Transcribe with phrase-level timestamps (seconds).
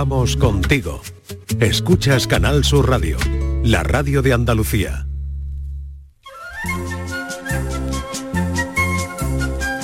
[0.00, 1.02] Vamos contigo.
[1.58, 3.16] Escuchas Canal Sur Radio,
[3.64, 5.08] la radio de Andalucía.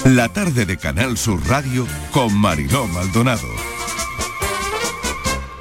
[0.04, 3.48] La tarde de Canal Sur Radio con Mariló Maldonado.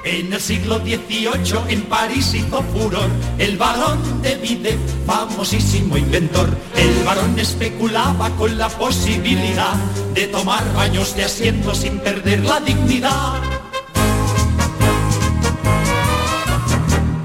[0.04, 1.30] En el siglo XVIII
[1.70, 3.10] en París hizo furor
[3.40, 4.78] el varón de Vide,
[5.08, 6.48] famosísimo inventor.
[6.76, 9.74] El varón especulaba con la posibilidad
[10.14, 13.63] de tomar baños de asiento sin perder la dignidad.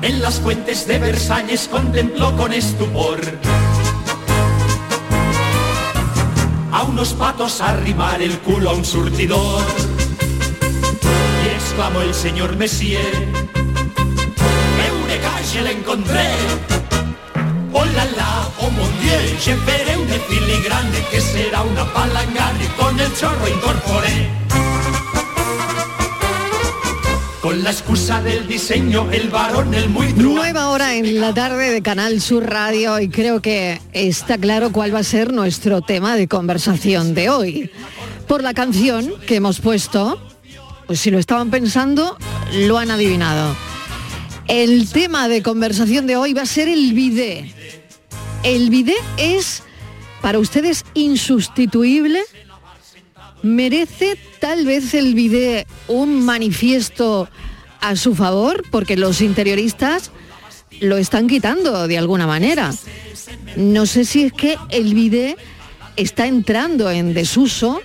[0.02, 3.20] En las fuentes de Versalles contempló con estupor
[6.72, 9.62] a unos patos arrimar el culo a un surtidor.
[11.44, 13.12] Y exclamó el señor Messier,
[14.88, 16.28] Eureka, je la encontré.
[17.72, 22.98] Oh la, oh mon dieu, je veré un filigrane que será una palangana y con
[22.98, 24.47] el chorro incorporé.
[27.48, 30.12] Con la excusa del diseño, el varón, el muy.
[30.12, 34.94] Nueva hora en la tarde de Canal Sur Radio y creo que está claro cuál
[34.94, 37.70] va a ser nuestro tema de conversación de hoy.
[38.26, 40.20] Por la canción que hemos puesto,
[40.86, 42.18] pues si lo estaban pensando,
[42.52, 43.56] lo han adivinado.
[44.46, 47.54] El tema de conversación de hoy va a ser el bidé.
[48.42, 49.62] El bidé es
[50.20, 52.20] para ustedes insustituible.
[53.42, 57.28] ¿Merece tal vez el bidé un manifiesto
[57.80, 58.64] a su favor?
[58.70, 60.10] Porque los interioristas
[60.80, 62.72] lo están quitando de alguna manera.
[63.56, 65.36] No sé si es que el bidé
[65.96, 67.80] está entrando en desuso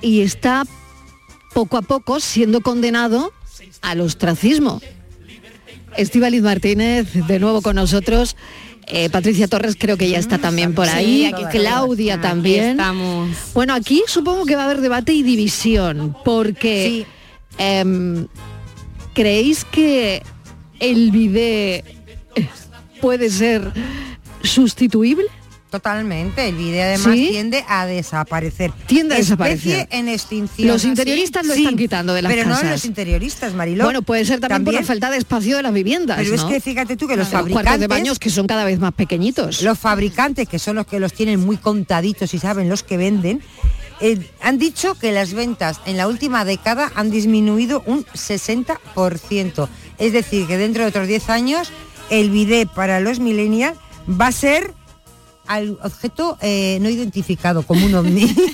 [0.00, 0.64] y está
[1.54, 3.32] poco a poco siendo condenado
[3.82, 4.80] al ostracismo.
[5.96, 8.36] Estíbaliz Martínez, de nuevo con nosotros.
[8.88, 11.24] Eh, Patricia Torres creo que ya está también por ahí.
[11.26, 11.42] aquí.
[11.50, 12.64] Claudia Aquí también.
[12.70, 13.30] estamos.
[13.52, 17.04] Bueno, aquí supongo que va a haber debate y división, porque
[17.58, 18.26] em,
[19.12, 20.22] ¿creéis que
[20.78, 21.82] el bidé
[23.00, 23.72] puede ser
[24.42, 25.26] sustituible?
[25.70, 27.28] Totalmente, el vídeo además ¿Sí?
[27.30, 28.72] tiende a desaparecer.
[28.86, 29.88] Tiende a Especie desaparecer.
[29.90, 30.68] en extinción.
[30.68, 32.70] Los interioristas lo están quitando de las pero no casas.
[32.70, 33.84] los interioristas, Mariló.
[33.84, 36.18] Bueno, puede ser también, por la falta de espacio de las viviendas.
[36.18, 36.48] Pero es ¿no?
[36.48, 38.92] que fíjate tú que los Los cuartos fabricantes de baños que son cada vez más
[38.94, 39.62] pequeñitos.
[39.62, 43.42] Los fabricantes, que son los que los tienen muy contaditos y saben los que venden,
[44.00, 49.68] eh, han dicho que las ventas en la última década han disminuido un 60%.
[49.98, 51.72] Es decir, que dentro de otros 10 años
[52.10, 53.76] el bidet para los millennials
[54.08, 54.72] va a ser
[55.48, 58.26] al objeto eh, no identificado como un ovni.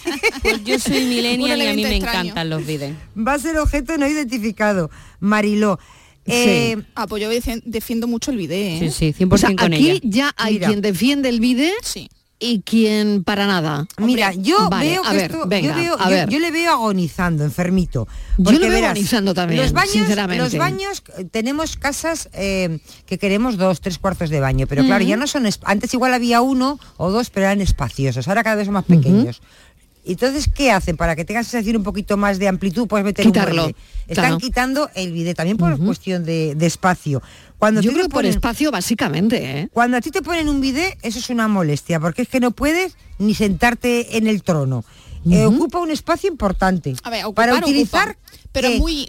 [0.43, 2.21] Pues yo soy millennial y a mí me extraño.
[2.23, 2.93] encantan los vídeos.
[3.17, 4.91] va a ser objeto no identificado.
[5.21, 5.79] Mariló.
[6.27, 8.79] Eh, Ah, pues yo defi- defiendo mucho el video.
[8.81, 10.01] Sí, sí, 100% O sea, con aquí ella.
[10.03, 10.67] ya hay Mira.
[10.69, 12.09] quien defiende el bidé Sí.
[12.43, 13.87] Y quien para nada.
[13.99, 16.29] Mira, yo Vale, veo que ver, esto, venga, yo, veo- a yo- ver.
[16.29, 18.09] yo le veo agonizando, enfermito.
[18.37, 20.43] Yo lo veo verás, agonizando también, Los baños, sinceramente.
[20.43, 25.17] los baños tenemos casas eh, que queremos dos, tres cuartos de baño, pero claro, ya
[25.17, 25.47] no son.
[25.47, 28.27] es- Antes igual había uno o dos, pero eran espaciosos.
[28.27, 29.41] Ahora cada vez son más pequeños.
[30.05, 30.97] Entonces, ¿qué hacen?
[30.97, 33.77] Para que tengas sensación un poquito más de amplitud, puedes meter Quitarlo, un.
[34.09, 34.39] Están claro.
[34.39, 37.23] quitando el bidet, también por cuestión de, de espacio.
[37.59, 39.69] Cuando Yo creo por espacio básicamente, ¿eh?
[39.73, 42.51] cuando a ti te ponen un bidet, eso es una molestia, porque es que no
[42.51, 44.85] puedes ni sentarte en el trono.
[45.31, 46.97] Eh, ocupa un espacio importante.
[47.05, 48.79] A ver, ocupar, para utilizar, ocupa, pero ¿qué?
[48.81, 49.09] muy,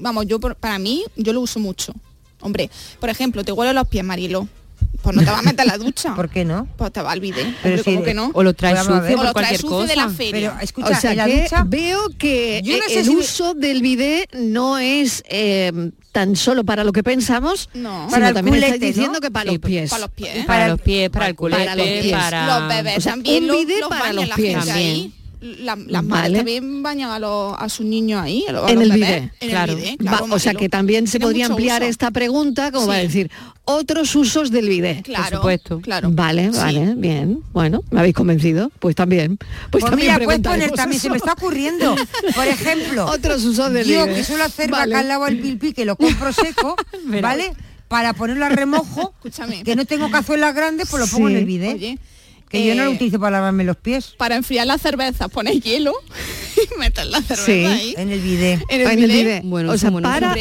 [0.00, 1.92] vamos, yo por- para mí, yo lo uso mucho.
[2.40, 4.48] Hombre, por ejemplo, te huele los pies, Marilo.
[5.02, 6.14] Pues no te vas a meter la ducha.
[6.16, 6.68] ¿Por qué no?
[6.76, 7.46] Pues te va al bidet.
[7.62, 8.30] Pero Hombre, si- ¿cómo que no?
[8.34, 9.02] O lo traes a ver.
[9.12, 10.50] sucio O lo traes sucio de la feria.
[10.52, 13.16] Pero escucha, o sea en la que ducha veo que Yo no sé el si-
[13.16, 15.72] uso del bidet no es eh,
[16.12, 18.00] tan solo para lo que pensamos, No.
[18.06, 19.20] sino Para el también culete, estáis diciendo ¿no?
[19.20, 19.90] que para los pies.
[19.90, 20.46] Para los pies.
[20.46, 22.60] Para los pies, para el culete, para...
[22.60, 24.66] Los bebés también un para los pies.
[25.42, 26.02] La- las Vale.
[26.06, 28.44] madres también bañan a, los, a sus niños ahí.
[28.48, 29.72] a los- a En los el bebés, bidet, En claro.
[29.72, 31.90] el bidet, Va, o sea que también se podría ampliar uso.
[31.90, 32.88] esta pregunta como Sí.
[32.90, 33.28] va a decir
[33.64, 35.02] otros usos del bidet.
[35.04, 35.80] Claro, supuesto.
[35.80, 36.10] claro.
[36.12, 36.58] Vale, Sí.
[36.58, 37.40] vale, bien.
[37.52, 38.70] Bueno, me habéis convencido.
[38.78, 39.36] Pues también.
[39.36, 41.96] Pues, Pues también mira, puedes poner también, se me está ocurriendo.
[42.36, 44.16] Por ejemplo, Otros usos del yo bidet.
[44.18, 44.94] que suelo hacer Vale.
[44.94, 46.76] bacalao al pilpí, que lo compro seco,
[47.20, 47.52] ¿vale?
[47.88, 49.64] Para ponerlo a remojo, Escúchame.
[49.64, 51.34] que no tengo cazuelas grandes, pues lo pongo Sí.
[51.34, 51.74] en el bidet.
[51.74, 51.98] Oye,
[52.52, 54.14] que yo no lo eh, utilizo para lavarme los pies.
[54.16, 55.92] Para enfriar la cerveza pones hielo
[56.56, 57.64] y metes la cerveza Sí.
[57.64, 57.94] ahí.
[57.98, 58.60] En el bidet.
[58.68, 59.24] En el En el bidet.
[59.24, 59.42] bidet.
[59.44, 60.36] Bueno, o sea, para,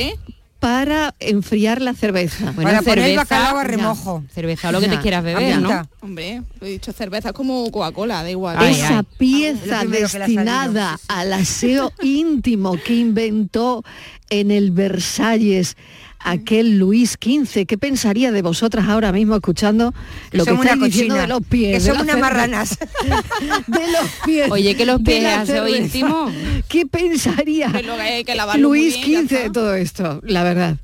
[0.60, 2.52] para enfriar la cerveza.
[2.52, 3.68] Bueno, Para poner bacalao a ya.
[3.68, 4.24] remojo.
[4.34, 4.92] Cerveza o lo que Ya.
[4.98, 5.90] te quieras beber, ¿no?
[6.02, 8.58] Hombre, lo he dicho cerveza es como Coca-Cola, da igual.
[8.60, 9.06] Ay, Esa ay.
[9.18, 13.84] pieza ha destinada al aseo íntimo que inventó
[14.30, 15.78] en el Versalles
[16.24, 17.66] aquel Luis XV.
[17.66, 19.94] ¿Qué pensaría de vosotras ahora mismo escuchando
[20.32, 21.84] lo que Son una estáis diciendo de los pies?
[21.84, 22.78] que son unas marranas.
[23.68, 24.52] de los pies.
[24.52, 25.78] Oye, que los pies cerveza.
[25.78, 26.32] íntimo.
[26.68, 29.52] ¿Qué pensaría Que que Luis bien, XV de está.
[29.52, 30.22] todo esto?
[30.26, 30.78] La verdad.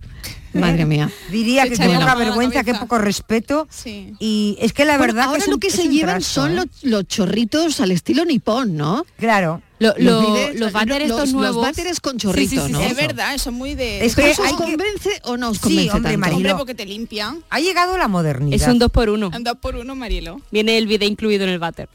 [0.54, 1.10] Madre mía.
[1.32, 3.68] Diría Se que qué poca vergüenza, qué poco respeto.
[3.70, 4.14] Sí.
[4.20, 6.22] Y es que la Bueno, verdad ahora que es lo un- que es se llevan
[6.24, 6.56] son ¿eh?
[6.56, 9.06] los, los chorritos al estilo nipón, ¿no?
[9.18, 9.62] Claro.
[9.80, 11.62] Lo- Los lo- los váteres los- estos los nuevos.
[11.64, 12.80] váteres con Sí, chorrito, sí, sí, ¿no?
[12.80, 14.04] sí, Es verdad, eso es muy de...
[14.06, 16.20] Es ¿Pero que eso os hay que- convence o no os Sí, convence hombre, tanto?
[16.20, 16.38] Marilo.
[16.38, 17.44] Hombre, porque te limpian.
[17.52, 18.56] Ha llegado la modernidad.
[18.60, 20.42] Es un 2 por 1 Un dos por uno, Marilo.
[20.52, 21.90] Viene el video incluido en el váter.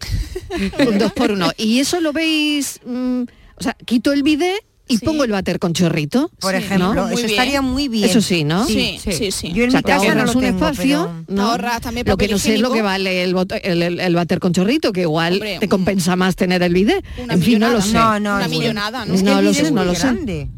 [0.86, 1.50] Un dos por uno.
[1.56, 2.80] ¿Y eso lo veis?
[2.84, 3.22] mm,
[3.56, 5.04] o sea, quito el bidé y Sí.
[5.04, 6.30] pongo el váter con chorrito.
[6.40, 7.06] Por Sí, ejemplo, ¿no?
[7.08, 7.30] Eso bien.
[7.30, 8.08] estaría muy bien.
[8.08, 8.66] Eso sí, ¿no?
[8.66, 9.12] Sí, sí.
[9.12, 9.52] sí, sí.
[9.52, 11.32] Yo en O sea, mi te casa no ahorras lo un tengo, espacio, pero- Te
[11.34, 11.50] ¿no?
[11.50, 14.40] ahorras también lo que no sé es lo que vale el, el, el- el váter
[14.40, 17.02] con chorrito, que igual Hombre, te compensa más tener el.
[17.22, 17.92] Una En fin, no lo sé.
[17.92, 19.14] No, no, Una es- millonada, ¿no?
[19.14, 20.00] Es que No lo sé, es no muy lo sé.
[20.06, 20.48] grande.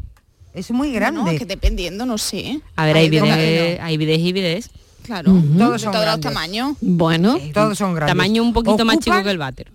[0.53, 1.21] Es muy grande.
[1.21, 2.59] No, es que dependiendo, no sé.
[2.75, 4.69] A ver, hay Ay, ¿cómo que bides, hay bides y bides.
[5.03, 6.21] Claro, Todos son todos los grandes.
[6.33, 6.77] tamaños.
[6.81, 8.11] Bueno, Todos son grandes.
[8.11, 9.71] Tamaño un poquito más chico que el váter.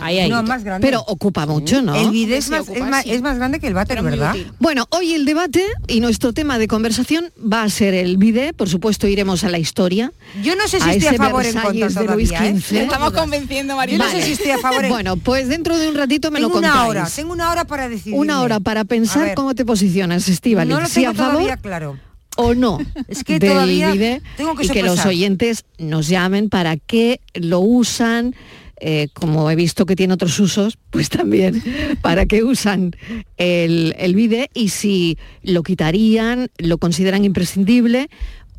[0.00, 0.28] Ahí, ahí.
[0.30, 0.86] No, más grande.
[0.86, 1.94] pero ocupa mucho, ¿no?
[1.94, 3.10] el bidet es Sí, más, ocupa, es, más, sí.
[3.12, 4.34] es más grande que el váter, ¿verdad?
[4.58, 8.52] Bueno, hoy el debate y nuestro tema de conversación va a ser el bidé.
[8.52, 10.12] Por supuesto, iremos a la historia.
[10.42, 12.82] Yo no sé si a estoy a favor en contra de Luis todavía, ¿eh?
[12.82, 14.04] Estamos convenciendo, Yo Marilo.
[14.04, 16.48] no sé si estoy a favor en Bueno, pues dentro de un ratito me Tengo
[16.48, 16.74] lo contáis.
[16.74, 18.18] una hora, tengo una hora para decidir.
[18.18, 20.72] Una hora para pensar cómo te posicionas, Estíbaliz.
[20.72, 21.98] No lo si tengo a favor todavía claro.
[22.36, 23.92] o no Es que del todavía
[24.36, 28.34] tengo que y que los oyentes nos llamen para qué lo usan.
[28.80, 31.62] Eh, como he visto que tiene otros usos, pues también
[32.02, 32.92] para qué usan
[33.36, 38.08] el, el bidé y si lo quitarían, lo consideran imprescindible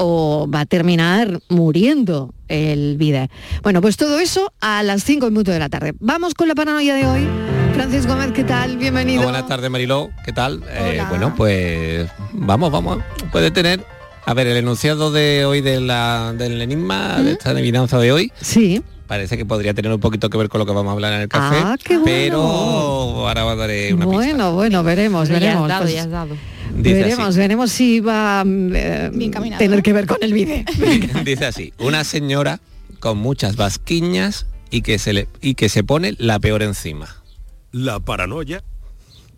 [0.02, 3.30] o va a terminar muriendo el bidé.
[3.64, 5.94] Bueno, pues todo eso a las 5 minutos de la tarde.
[6.00, 7.28] Vamos con la paranoia de hoy.
[7.74, 8.78] Francis Gómez, ¿qué tal?
[8.78, 9.24] Bienvenido.
[9.24, 10.10] Buenas tardes, Mariló.
[10.26, 10.64] ¿Qué tal?
[10.70, 13.00] Eh, bueno, pues vamos, vamos.
[13.32, 13.86] Puede tener...
[14.26, 18.32] A ver, el enunciado de hoy de la, del enigma, de esta adivinanza de hoy,
[18.40, 18.84] Sí.
[19.10, 21.22] Parece que podría tener un poquito que ver con lo que vamos a hablar en
[21.22, 21.58] el café.
[21.60, 22.06] Ah, qué bueno.
[22.06, 24.50] Pero ahora daré una Bueno, pista.
[24.52, 25.68] bueno, veremos, Ya has veremos.
[25.68, 26.38] dado, Pues ya has dado.
[26.76, 30.64] Dice veremos, veremos si va mm, eh, caminado, tener que ver con el vídeo.
[31.26, 31.74] Dice así.
[31.80, 32.60] Una señora
[33.00, 37.24] con muchas vasquiñas y que se le y que se pone la peor encima.
[37.72, 38.64] La paranoia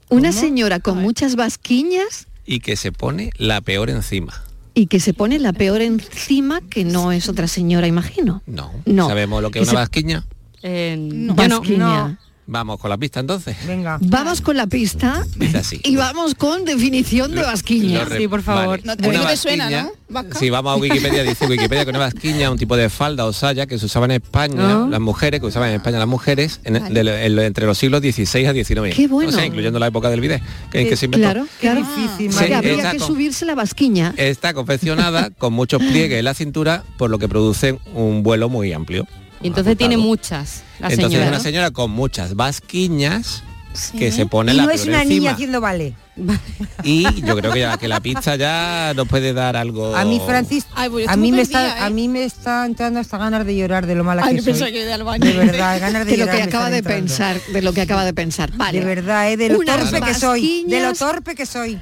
[0.10, 4.44] Una señora con muchas vasquiñas Y que se pone la peor encima.
[4.74, 8.42] Y que se pone la peor encima que no es otra señora, imagino.
[8.46, 8.72] No.
[8.86, 9.08] No.
[9.08, 10.26] ¿Sabemos lo que Que es una se- vasquiña?
[10.64, 11.36] Eh, No.
[11.36, 11.60] yo no.
[11.60, 11.78] Vasquiña.
[12.08, 12.18] no.
[12.54, 13.56] Vamos con la pista entonces.
[13.66, 13.98] Venga.
[14.02, 15.26] Vamos con la pista
[15.58, 15.80] así.
[15.86, 18.06] y vamos con definición de vasquiña.
[18.18, 18.82] Sí, por favor.
[18.84, 19.92] No te- Una no te suena, ¿no?
[20.10, 20.38] Vasca.
[20.38, 23.32] Si vamos a Wikipedia, dice Wikipedia que una vasquiña es un tipo de falda o
[23.32, 24.88] saya que se usaba en España, Ah.
[24.90, 26.94] las mujeres, que usaban en España las mujeres, en- Vale.
[26.94, 28.94] de lo- en lo- entre los siglos XVI a XIX.
[28.98, 29.30] Qué bueno.
[29.30, 30.42] O sea, incluyendo la época del bidet,
[30.74, 31.30] que, que se inventó.
[31.30, 31.80] Claro, Qué claro.
[31.88, 34.14] difícil, Sí, habría está que con- subirse la vasquiña.
[34.18, 38.74] Está confeccionada con muchos pliegues en la cintura, por lo que produce un vuelo muy
[38.74, 39.08] amplio.
[39.44, 41.28] Y entonces tiene muchas, la Entonces señora.
[41.30, 43.44] una señora con muchas vasquiñas
[43.74, 43.98] Sí.
[43.98, 45.20] que se pone Y la no es una encima.
[45.20, 45.94] niña haciendo vale.
[46.84, 49.96] Y yo creo que, ya, que la pizza ya nos puede dar algo.
[49.96, 51.80] A mí, Francis, Ay, pues a mí me está, ¿eh?
[51.80, 54.74] a mí me está entrando hasta ganas de llorar de lo mala Ay, que soy.
[54.74, 55.24] que iba al baño.
[55.26, 57.02] De verdad, ganas de De lo llorar que acaba de entrando.
[57.08, 58.52] pensar, de lo que acaba de pensar.
[58.58, 58.80] Vale.
[58.82, 60.66] De verdad, eh, de lo Unas torpe que soy.
[60.68, 61.80] De lo torpe que soy.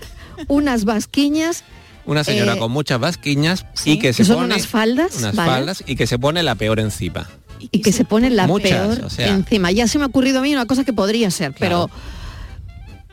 [0.48, 1.64] Unas vasquiñas
[2.06, 5.16] Una señora Eh, con muchas vasquiñas sí, y que se que son pone unas faldas,
[5.18, 5.50] unas ¿vale?
[5.52, 7.28] faldas y que se pone la peor encima.
[7.60, 9.28] Y que se pone la Muchas, peor o sea.
[9.30, 9.72] encima.
[9.72, 11.90] Ya se me ha ocurrido a mí una cosa que podría ser, pero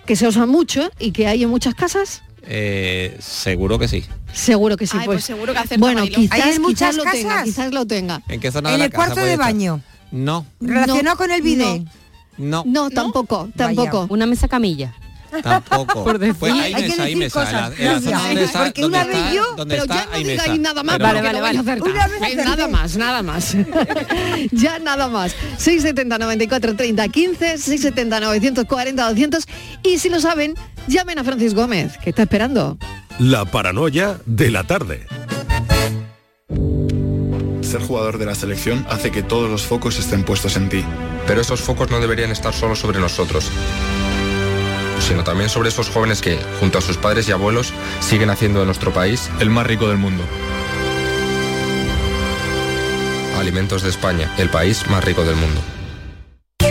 [0.06, 4.04] que se usa mucho y que hay en muchas casas, Eh, seguro que sí.
[4.32, 4.96] seguro que sí.
[5.00, 7.44] Ay, pues, pues seguro que bueno, quizás, ¿Hay en quizás muchas lo tenga, casas?
[7.44, 8.22] quizás lo tenga.
[8.28, 9.46] ¿En qué zona de En la el casa cuarto de estar?
[9.46, 9.80] baño.
[10.12, 11.82] No, Relacionado con el bidet.
[12.38, 14.06] no, No, tampoco, tampoco.
[14.10, 14.94] Una mesa camilla.
[15.42, 16.04] Tampoco.
[16.04, 16.34] Por decir.
[16.38, 17.40] Pues hay Hay que mesa, hay mesa.
[17.40, 18.04] cosas, En la- en la gracias.
[18.12, 21.18] zona donde está, Porque una vez yo- Pero está, ya no digáis nada más, Pero.
[21.18, 22.44] Una vez Eh, acerté.
[22.44, 23.56] nada más, nada más.
[24.52, 25.34] ya nada más.
[25.58, 29.46] 670 94 30 15, 670 940 200
[29.82, 30.54] y si lo saben,
[30.88, 32.78] llamen a Francis Gómez, que está esperando.
[33.18, 35.06] La paranoia de la tarde.
[37.62, 40.84] Ser jugador de la selección hace que todos los focos estén puestos en ti.
[41.26, 43.50] Pero esos focos no deberían estar solo sobre nosotros,
[45.06, 48.66] sino también sobre esos jóvenes que, junto a sus padres y abuelos, siguen haciendo de
[48.66, 50.24] nuestro país El más rico del mundo.
[53.38, 55.75] Alimentos de España, el país más rico del mundo.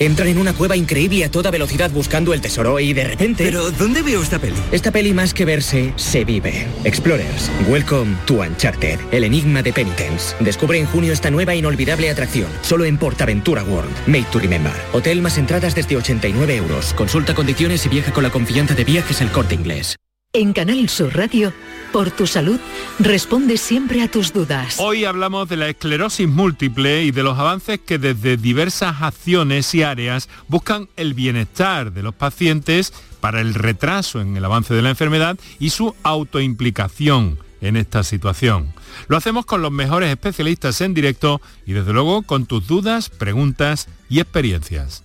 [0.00, 3.44] Entran en una cueva increíble a toda velocidad buscando el tesoro y de repente...
[3.44, 4.56] ¿Pero dónde veo esta peli?
[4.72, 6.66] Esta peli más que verse, se vive.
[6.82, 10.34] Explorers, welcome to Uncharted, el enigma de Penitence.
[10.40, 13.94] Descubre en junio esta nueva inolvidable atracción, solo en Portaventura World.
[14.08, 14.72] Made to remember.
[14.92, 16.92] Hotel más entradas desde 89 euros.
[16.94, 19.94] Consulta condiciones y viaja con la confianza de viajes el corte inglés.
[20.36, 21.52] En Canal Sur Radio,
[21.92, 22.58] por tu salud,
[22.98, 24.78] responde siempre a tus dudas.
[24.80, 29.84] Hoy hablamos de la esclerosis múltiple y de los avances que desde diversas acciones y
[29.84, 34.90] áreas buscan el bienestar de los pacientes para el retraso en el avance de la
[34.90, 38.74] enfermedad y su autoimplicación en esta situación.
[39.06, 43.86] Lo hacemos con los mejores especialistas en directo y desde luego con tus dudas, preguntas
[44.08, 45.04] y experiencias.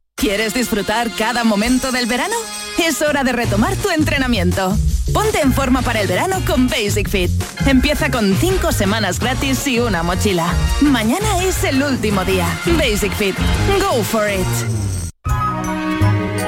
[0.21, 2.35] ¿Quieres disfrutar cada momento del verano?
[2.77, 4.77] Es hora de retomar tu entrenamiento.
[5.11, 7.31] Ponte en forma para el verano con Basic Fit.
[7.65, 10.53] Empieza con 5 semanas gratis y una mochila.
[10.81, 12.45] Mañana es el último día.
[12.77, 13.35] Basic Fit.
[13.79, 14.90] Go for it.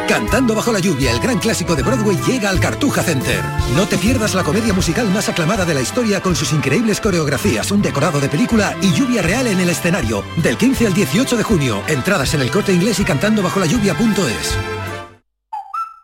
[0.08, 3.42] Cantando bajo la lluvia, el gran clásico de Broadway llega al Cartuja Center.
[3.76, 7.72] No te pierdas la comedia musical más aclamada de la historia con sus increíbles coreografías,
[7.72, 10.24] un decorado de película y lluvia real en el escenario.
[10.38, 11.84] Del 15 al 18 de junio.
[11.88, 14.58] Entradas en el corte inglés y cantando bajo la lluvia.es.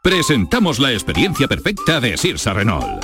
[0.01, 3.03] Presentamos la experiencia perfecta de Sirsa Renault.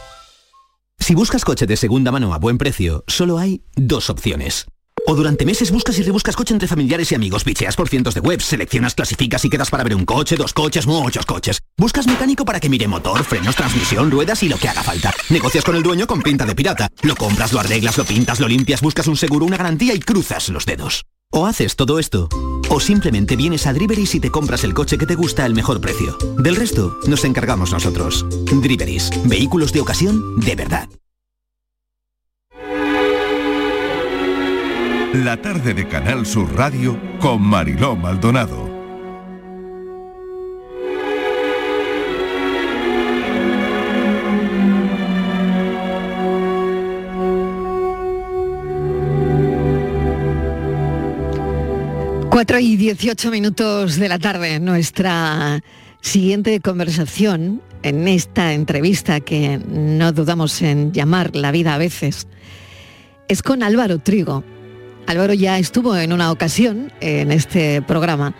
[1.01, 4.67] Si buscas coche de segunda mano a buen precio, solo hay dos opciones.
[5.07, 8.21] O durante meses buscas y rebuscas coche entre familiares y amigos, bicheas por cientos de
[8.21, 11.59] webs, seleccionas, clasificas y quedas para ver un coche, dos coches, muchos coches.
[11.75, 15.11] Buscas mecánico para que mire motor, frenos, transmisión, ruedas y lo que haga falta.
[15.29, 16.87] Negocias con el dueño con pinta de pirata.
[17.01, 20.49] Lo compras, lo arreglas, lo pintas, lo limpias, buscas un seguro, una garantía y cruzas
[20.49, 21.03] los dedos.
[21.31, 22.29] O haces todo esto,
[22.71, 25.81] o simplemente vienes a Driveris y te compras el coche que te gusta al mejor
[25.81, 26.17] precio.
[26.37, 28.25] Del resto, nos encargamos nosotros.
[28.61, 30.89] Driveris, vehículos de ocasión de verdad.
[35.13, 38.70] La tarde de Canal Sur Radio con Mariló Maldonado.
[52.41, 55.63] Cuatro y 18 minutos de la tarde, nuestra
[56.01, 62.25] siguiente conversación en esta entrevista que no dudamos en llamar La vida a veces,
[63.27, 64.43] es con Álvaro Trigo.
[65.05, 68.33] Álvaro ya estuvo en una ocasión en este programa,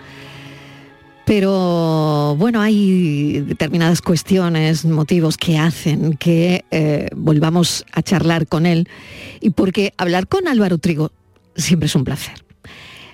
[1.24, 8.90] pero bueno, hay determinadas cuestiones, motivos que hacen que eh, volvamos a charlar con él
[9.42, 11.12] y porque hablar con Álvaro Trigo
[11.56, 12.51] siempre es un placer.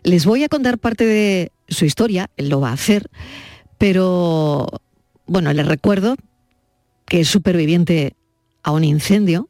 [0.07, 3.09] Les voy a contar parte de su historia, él lo va a hacer,
[3.77, 4.65] pero
[5.25, 6.15] bueno, les recuerdo
[7.05, 8.15] que es superviviente
[8.63, 9.49] a un incendio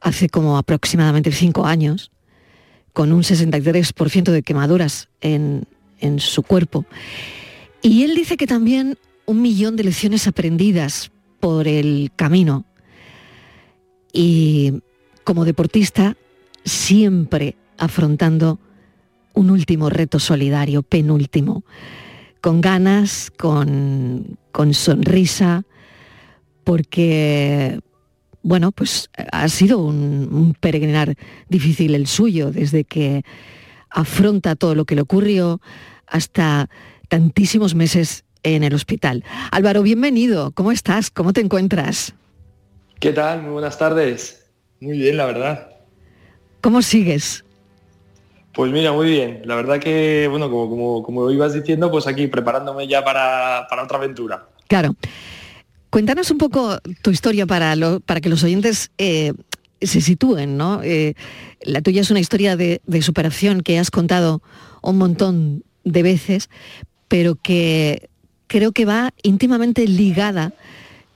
[0.00, 2.10] hace como aproximadamente cinco años,
[2.92, 5.68] con un 63% de quemaduras en,
[6.00, 6.84] en su cuerpo.
[7.82, 12.64] Y él dice que también un millón de lecciones aprendidas por el camino.
[14.12, 14.82] Y
[15.22, 16.16] como deportista,
[16.64, 18.58] siempre afrontando
[19.34, 21.64] un último reto solidario, penúltimo,
[22.40, 25.64] con ganas, con, con sonrisa,
[26.64, 27.80] porque,
[28.42, 31.14] bueno, pues ha sido un, un, peregrinar
[31.48, 33.24] difícil el suyo, desde que
[33.90, 35.60] afronta todo lo que le ocurrió
[36.06, 36.68] hasta
[37.08, 39.24] tantísimos meses en el hospital.
[39.50, 40.50] Álvaro, bienvenido.
[40.52, 41.10] ¿Cómo estás?
[41.10, 42.14] ¿Cómo te encuentras?
[42.98, 43.42] ¿Qué tal?
[43.42, 44.50] Muy buenas tardes.
[44.80, 45.70] Muy bien, la verdad.
[46.60, 47.44] ¿Cómo sigues?
[48.52, 49.42] Pues mira, muy bien.
[49.44, 53.84] La verdad que, bueno, como, como, como ibas diciendo, pues aquí preparándome ya para, para
[53.84, 54.46] otra aventura.
[54.68, 54.94] Claro.
[55.90, 57.74] Cuéntanos un poco tu historia para,
[58.06, 59.32] para que los oyentes eh,
[59.80, 60.82] se sitúen, ¿no?
[60.82, 61.14] Eh,
[61.62, 64.42] la tuya es una historia de, de superación que has contado
[64.82, 66.48] un montón de veces,
[67.08, 68.08] pero que
[68.46, 70.52] creo que va íntimamente ligada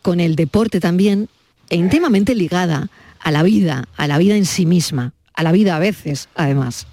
[0.03, 1.29] con el deporte también,
[1.69, 5.77] e íntimamente ligada a la vida, a la vida en sí misma, a la vida
[5.77, 6.87] a veces, además.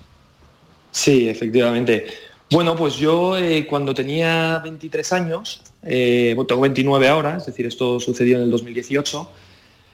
[0.93, 2.05] Sí, efectivamente.
[2.51, 7.99] Bueno, pues yo eh, cuando tenía 23 años, eh, tengo 29 ahora, es decir, esto
[7.99, 9.27] sucedió en el 2018,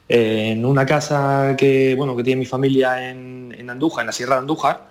[0.09, 4.35] eh, en una casa que, bueno, que tiene mi familia en, Andújar, en la Sierra
[4.35, 4.89] de Andújar,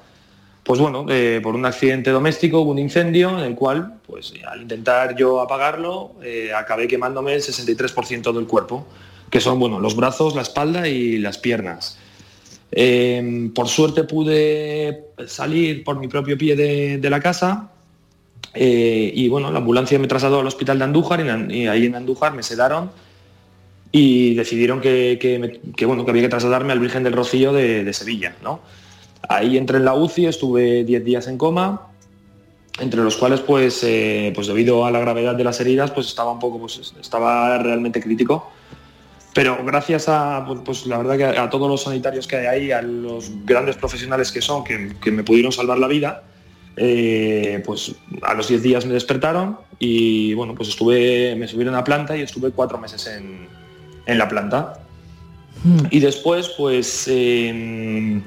[0.63, 1.05] pues bueno,
[1.43, 6.13] por un accidente doméstico hubo un incendio en el cual, pues al intentar yo apagarlo,
[6.57, 8.87] acabé quemándome el 63% del cuerpo,
[9.31, 11.99] que son, bueno, los brazos, la espalda y las piernas.
[12.71, 17.71] Eh, por suerte pude salir por mi propio pie de, la casa
[18.53, 22.35] eh, y bueno, la ambulancia me trasladó al hospital de Andújar y, ahí en Andújar
[22.35, 22.91] me sedaron
[23.91, 28.37] y decidieron que, bueno, que había que trasladarme al Virgen del Rocío de, de Sevilla.
[28.43, 28.61] ¿no?
[29.29, 31.89] Ahí entré en la UCI, estuve 10 días en coma,
[32.79, 36.33] entre los cuales pues, eh, pues debido a la gravedad de las heridas pues estaba
[36.33, 38.51] un poco, pues estaba realmente crítico.
[39.35, 42.83] Pero gracias a, pues, la verdad que a, todos los sanitarios que hay ahí, a
[42.83, 46.25] los grandes profesionales que son, que, que me pudieron salvar la vida,
[46.77, 51.83] eh, pues a los 10 días me despertaron y bueno, pues estuve, me subieron a
[51.83, 53.49] planta y estuve cuatro meses en,
[54.07, 54.81] en la planta.
[55.91, 58.23] Y después, pues, eh,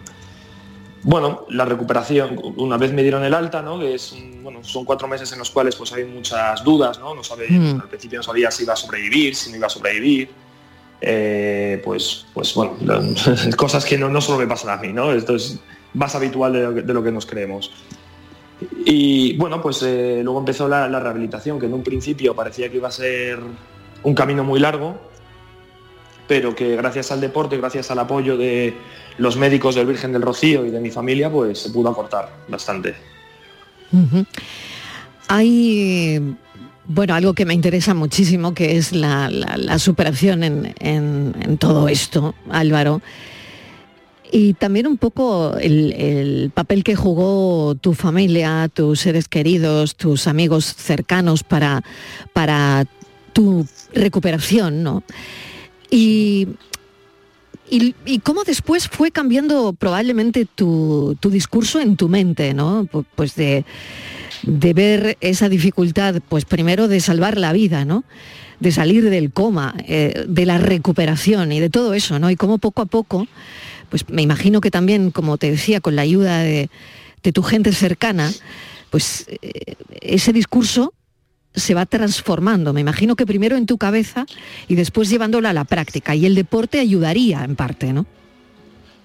[1.03, 3.79] bueno, la recuperación, una vez me dieron el alta, ¿no?
[3.79, 7.15] Que es, bueno, son cuatro meses en los cuales pues hay muchas dudas, ¿no?
[7.15, 7.79] No sabe, Mm.
[7.81, 10.29] Al principio no sabía si iba a sobrevivir, si no iba a sobrevivir.
[11.01, 12.77] Eh, pues, pues bueno,
[13.57, 15.11] cosas que no, no solo me pasan a mí, ¿no?
[15.11, 15.59] Esto es
[15.93, 17.71] más habitual de lo que, nos creemos.
[18.85, 22.87] Y bueno, pues eh, luego empezó la, rehabilitación, que en un principio parecía que iba
[22.87, 23.39] a ser
[24.03, 25.01] un camino muy largo,
[26.27, 28.75] pero que gracias al deporte, gracias al apoyo de
[29.17, 32.95] los médicos del Virgen del Rocío y de mi familia, pues se pudo acortar bastante.
[35.27, 36.35] Hay,
[36.93, 39.29] bueno, algo que me interesa muchísimo, que es la,
[39.79, 43.01] superación en, todo esto, Álvaro.
[44.31, 50.27] Y también un poco el, el papel que jugó tu familia, tus seres queridos, tus
[50.27, 51.83] amigos cercanos para,
[53.33, 55.03] tu recuperación, ¿no?
[55.89, 56.47] Y,
[57.69, 62.85] y, cómo después fue cambiando probablemente tu, discurso en tu mente, ¿no?
[62.85, 63.65] Pu- Pues de,
[64.43, 68.03] de ver esa dificultad, pues primero de salvar la vida, ¿no?
[68.59, 72.29] De salir del coma, eh, de la recuperación y de todo eso, ¿no?
[72.29, 73.27] Y cómo poco a poco,
[73.89, 76.69] pues me imagino que también, como te decía, con la ayuda de,
[77.23, 78.31] de tu gente cercana,
[78.89, 80.93] pues eh, ese discurso
[81.53, 82.73] se va transformando.
[82.73, 84.25] Me imagino que primero en tu cabeza
[84.67, 86.15] y después llevándolo a la práctica.
[86.15, 88.05] Y el deporte ayudaría en parte, ¿no?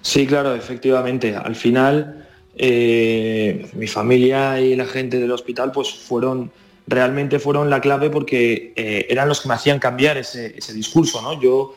[0.02, 1.34] Sí, claro, efectivamente.
[1.34, 2.26] Al final,
[2.58, 6.50] eh, mi familia y la gente del hospital, pues fueron,
[6.86, 11.20] realmente fueron la clave porque eh, eran los que me hacían cambiar ese, ese discurso,
[11.20, 11.38] ¿no?
[11.40, 11.74] Yo,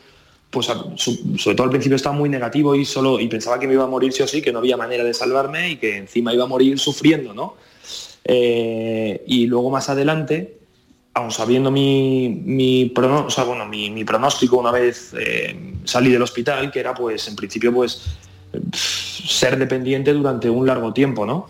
[0.49, 3.83] pues sobre todo al principio estaba muy negativo y solo y pensaba que me iba
[3.83, 6.45] a morir sí o sí, que no había manera de salvarme y que encima iba
[6.45, 7.55] a morir sufriendo, ¿no?
[8.23, 10.59] Eh, y luego más adelante,
[11.13, 15.13] aun sabiendo mi, mi, pronóstico una vez
[15.83, 18.17] salí del hospital, que era pues en principio pues
[18.73, 21.47] ser dependiente durante un largo tiempo, ¿no?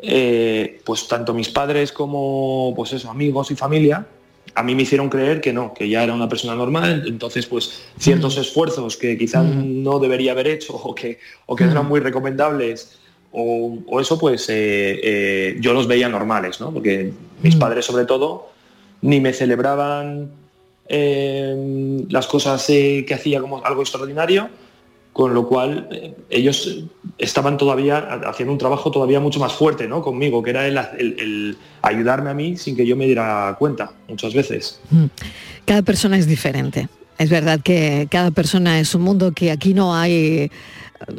[0.00, 4.06] Eh, pues tanto mis padres como pues eso, amigos y familia,
[4.54, 7.82] a mí me hicieron creer que no, que ya era una persona normal, entonces pues
[7.98, 12.00] ciertos esfuerzos que quizás no debería haber hecho o que, o que no eran muy
[12.00, 12.98] recomendables
[13.32, 16.72] o, o eso pues eh, eh, yo los veía normales, ¿no?
[16.72, 18.50] Porque mis padres sobre todo
[19.02, 20.30] ni me celebraban
[20.88, 24.48] las cosas que hacía como algo extraordinario,
[25.16, 26.84] con lo cual eh, ellos
[27.16, 30.02] estaban todavía haciendo un trabajo todavía mucho más fuerte ¿no?
[30.02, 34.78] conmigo, que era el, ayudarme a mí sin que yo me diera cuenta muchas veces.
[35.64, 36.90] Cada persona es diferente.
[37.16, 40.50] Es verdad que cada persona es un mundo que aquí no hay eh,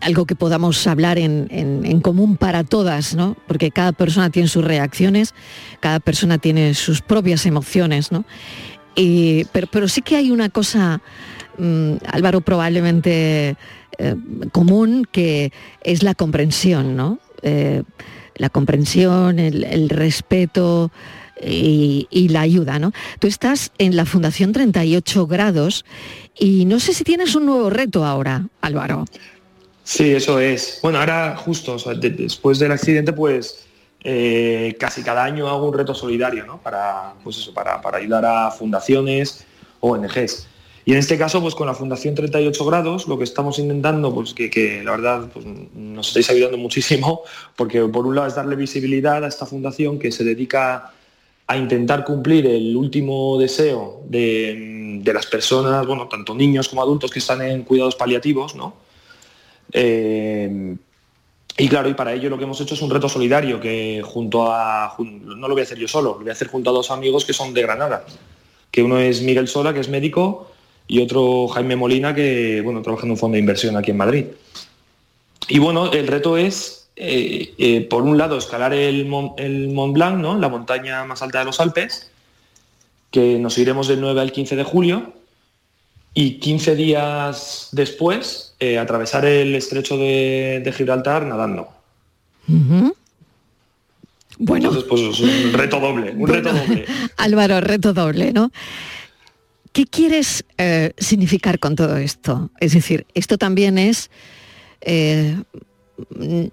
[0.01, 3.35] algo que podamos hablar en común para todas, ¿no?
[3.47, 5.33] Porque cada persona tiene sus reacciones,
[5.79, 8.25] cada persona tiene sus propias emociones, ¿no?
[8.95, 11.01] Y- pero, pero sí que hay una cosa,
[11.57, 13.57] mm, Álvaro, probablemente
[13.97, 14.15] eh,
[14.51, 15.51] común, que
[15.83, 17.19] es la comprensión, ¿no?
[17.41, 17.83] Eh,
[18.35, 20.91] la comprensión, el, respeto
[21.41, 22.91] y, la ayuda, ¿no?
[23.19, 25.85] Tú estás en la Fundación 38 grados
[26.37, 29.05] y no sé si tienes un nuevo reto ahora, Álvaro.
[29.83, 30.79] Sí, eso es.
[30.83, 33.65] Bueno, ahora justo, después del accidente, pues
[34.03, 36.61] eh, casi cada año hago un reto solidario, ¿no?
[36.61, 39.45] Para, pues eso, para ayudar a fundaciones,
[39.79, 40.47] ONGs.
[40.87, 44.33] Y en este caso, pues con la Fundación 38 grados, lo que estamos intentando, pues
[44.33, 45.45] que, la verdad pues,
[45.75, 47.23] nos estáis ayudando muchísimo,
[47.57, 50.93] porque por un lado es darle visibilidad a esta fundación que se dedica
[51.45, 57.11] a intentar cumplir el último deseo de, de las personas, bueno, tanto niños como adultos
[57.11, 58.75] que están en cuidados paliativos, ¿no?
[59.73, 60.73] Eh,
[61.57, 64.49] y claro, y para ello lo que hemos hecho es un reto solidario que junto
[64.49, 66.91] a, no lo voy a hacer yo solo, lo voy a hacer junto a dos
[66.91, 68.05] amigos que son de Granada,
[68.71, 70.51] que uno es Miguel Sola, que es médico,
[70.87, 74.25] y otro Jaime Molina, que bueno, trabaja en un fondo de inversión aquí en Madrid.
[75.49, 79.93] Y bueno, el reto es, eh, eh, por un lado, escalar el, Mon- el Mont
[79.93, 80.37] Blanc, ¿no?
[80.39, 82.09] la montaña más alta de los Alpes,
[83.11, 85.13] que nos iremos del 9 al 15 de julio,
[86.13, 91.67] y 15 días después eh, atravesar el estrecho de, de Gibraltar nadando.
[94.39, 96.85] Bueno, Entonces, pues es un reto doble, un reto doble.
[97.17, 98.51] Álvaro, reto doble, ¿no?
[99.77, 102.49] ¿Qué quieres eh, significar con todo esto?
[102.59, 104.09] Es decir, esto también es,
[104.81, 105.35] eh,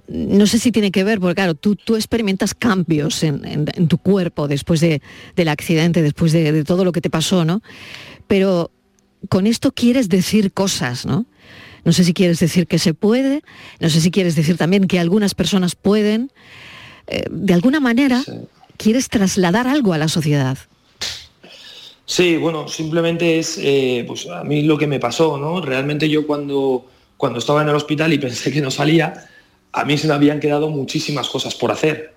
[0.09, 3.89] no sé si tiene que ver, porque claro, tú, tú experimentas cambios en, en- en
[3.89, 5.01] tu cuerpo después de-
[5.37, 7.63] del accidente, después de, de todo lo que te pasó, ¿no?
[8.27, 8.71] Pero
[9.31, 11.25] con esto quieres decir cosas, ¿no?
[11.87, 13.43] No sé si quieres decir que se puede,
[13.81, 16.31] no sé si quieres decir también que algunas personas pueden.
[17.07, 18.23] Eh, de alguna manera,
[18.77, 20.59] quieres trasladar algo a la sociedad.
[22.07, 25.61] Sí, bueno, simplemente es eh, pues a mí lo que me pasó, ¿no?
[25.61, 26.87] Realmente yo cuando,
[27.17, 29.27] cuando estaba en el hospital y pensé que no salía,
[29.73, 32.14] a mí se me habían quedado muchísimas cosas por hacer.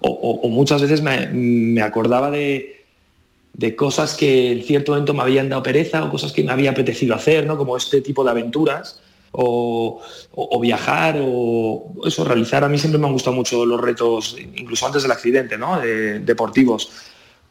[0.00, 2.84] O, muchas veces me, me acordaba de,
[3.52, 6.72] de cosas que en cierto momento me habían dado pereza o cosas que me había
[6.72, 7.56] apetecido hacer, ¿no?
[7.56, 9.00] Como este tipo de aventuras.
[9.38, 10.00] O,
[10.60, 12.64] viajar o eso, realizar.
[12.64, 15.78] A mí siempre me han gustado mucho los retos, incluso antes del accidente, ¿no?
[15.78, 16.90] De- deportivos.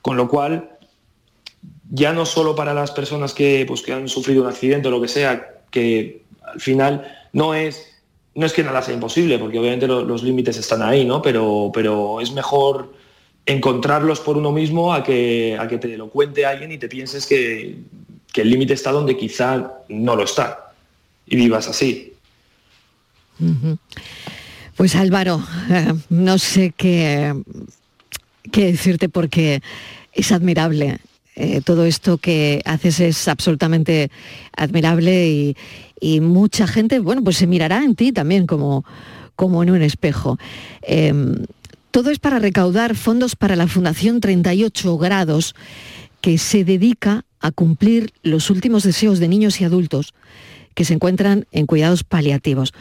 [0.01, 0.74] Con lo cual,
[1.95, 5.01] ya no solo para las personas que, pues, que han sufrido un accidente o lo
[5.01, 7.87] que sea, que al final no es,
[8.35, 11.21] no es que nada sea imposible, porque obviamente lo- los límites están ahí, ¿no?
[11.21, 12.93] Pero, pero es mejor
[13.45, 17.25] encontrarlos por uno mismo a que, a que te lo cuente alguien y te pienses
[17.25, 17.77] que,
[18.33, 20.73] que el límite está donde quizá no lo está
[21.27, 22.13] y vivas así.
[24.75, 27.33] Pues Álvaro, eh, no sé qué,
[28.51, 29.61] qué decirte porque
[30.13, 30.97] es admirable.
[31.35, 34.09] Eh, todo esto que haces es absolutamente
[34.55, 35.55] admirable
[35.99, 38.85] y, mucha gente, bueno, pues se mirará en ti también como,
[39.35, 40.37] como en un espejo.
[40.83, 41.13] Eh,
[41.91, 45.55] todo es para recaudar fondos para la Fundación 38 Grados,
[46.21, 50.13] que se dedica a cumplir los últimos deseos de niños y adultos
[50.73, 52.73] que se encuentran en cuidados paliativos.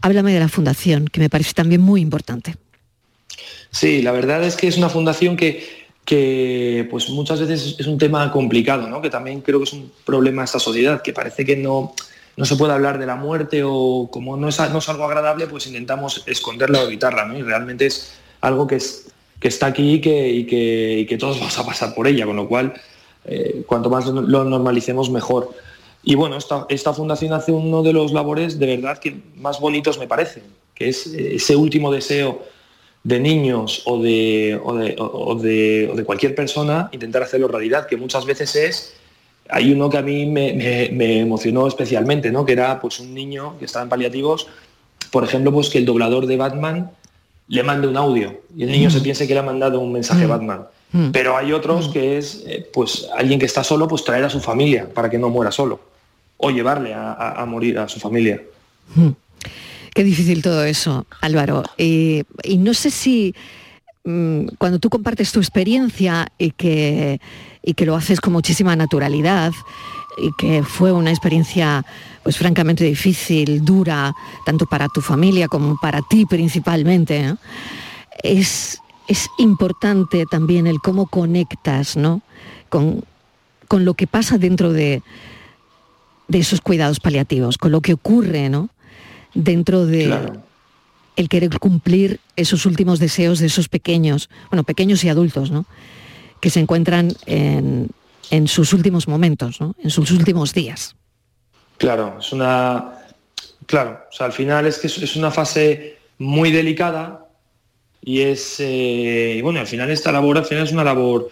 [0.00, 2.56] Háblame de la fundación, que me parece también muy importante.
[3.70, 7.98] Sí, la verdad es que es una fundación que, que, pues muchas veces es un
[7.98, 9.02] tema complicado, ¿no?
[9.02, 11.92] que también creo que es un problema de esta sociedad, que parece que no,
[12.34, 15.48] no se puede hablar de la muerte o como no es, no es algo agradable,
[15.48, 17.36] pues intentamos esconderla o evitarla, ¿no?
[17.36, 21.66] y realmente es algo que, es, que está aquí y que, que todos vamos a
[21.66, 22.72] pasar por ella, con lo cual
[23.26, 25.50] eh, cuanto más lo normalicemos mejor.
[26.02, 29.98] Y bueno, esta, esta fundación hace uno de los labores de verdad que más bonitos
[29.98, 30.44] me parecen,
[30.74, 32.46] que es eh, ese último deseo
[33.04, 37.86] de niños o de, o de, o de, o de cualquier persona, intentar hacerlo realidad,
[37.86, 38.94] que muchas veces es,
[39.48, 42.44] hay uno que a mí me, me- me emocionó especialmente, ¿no?
[42.44, 44.46] que era pues, un niño que estaba en paliativos,
[45.10, 46.90] por ejemplo, pues que el doblador de Batman
[47.46, 50.26] le mande un audio y el niño se piense que le ha mandado un mensaje
[50.26, 50.28] Mm.
[50.28, 50.66] Batman.
[51.12, 54.40] Pero hay otros que es, eh, pues, alguien que está solo, pues traer a su
[54.40, 55.80] familia para que no muera solo.
[56.38, 58.40] O llevarle a, a- a morir a su familia.
[59.98, 61.64] Qué difícil todo eso, Álvaro.
[61.76, 63.34] Y, y no sé si
[64.04, 67.20] mm, cuando tú compartes tu experiencia y que,
[67.64, 69.52] y que lo haces con muchísima naturalidad
[70.16, 71.84] y que fue una experiencia
[72.22, 74.14] pues francamente difícil, dura,
[74.46, 77.34] tanto para tu familia como para ti principalmente,
[78.22, 82.22] es, es importante también el cómo conectas ¿no?
[82.68, 83.02] con,
[83.66, 85.02] con lo que pasa dentro de,
[86.28, 88.70] de esos cuidados paliativos, con lo que ocurre, ¿no?
[89.38, 90.32] Dentro de
[91.14, 95.64] el querer cumplir esos últimos deseos de esos pequeños, bueno, pequeños y adultos, ¿no?
[96.40, 97.88] Que se encuentran en,
[98.30, 99.76] en sus últimos momentos, ¿no?
[99.82, 100.96] En sus últimos días.
[101.76, 102.94] Claro, es una.
[103.66, 107.26] Claro, o sea, al final es que es, es una fase muy delicada
[108.02, 108.56] y es.
[108.58, 111.30] eh, y bueno, al final esta labor al final es una labor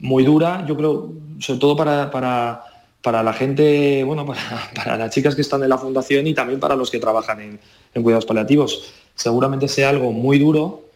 [0.00, 2.64] muy dura, yo creo, sobre todo para, para,
[3.06, 4.26] para la gente, bueno,
[4.74, 7.60] para, las chicas que están en la fundación y también para los que trabajan
[7.94, 8.94] en, cuidados paliativos.
[9.14, 10.88] Seguramente sea algo muy duro,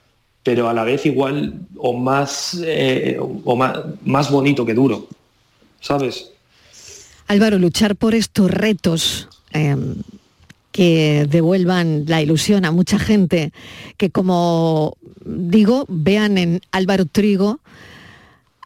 [0.42, 5.06] pero a la vez igual o más, eh, o más, más bonito que duro,
[5.80, 6.32] ¿sabes?
[7.28, 9.76] Álvaro, luchar por estos retos eh,
[10.72, 13.52] que devuelvan la ilusión a mucha gente,
[13.96, 17.60] que como digo, vean en Álvaro Trigo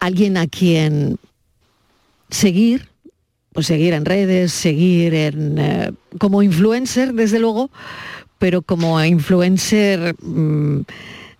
[0.01, 1.19] alguien a quien
[2.31, 2.94] seguir,
[3.55, 7.71] pues seguir en redes, seguir en, eh, como influencer, desde luego,
[8.39, 10.81] pero como influencer mm,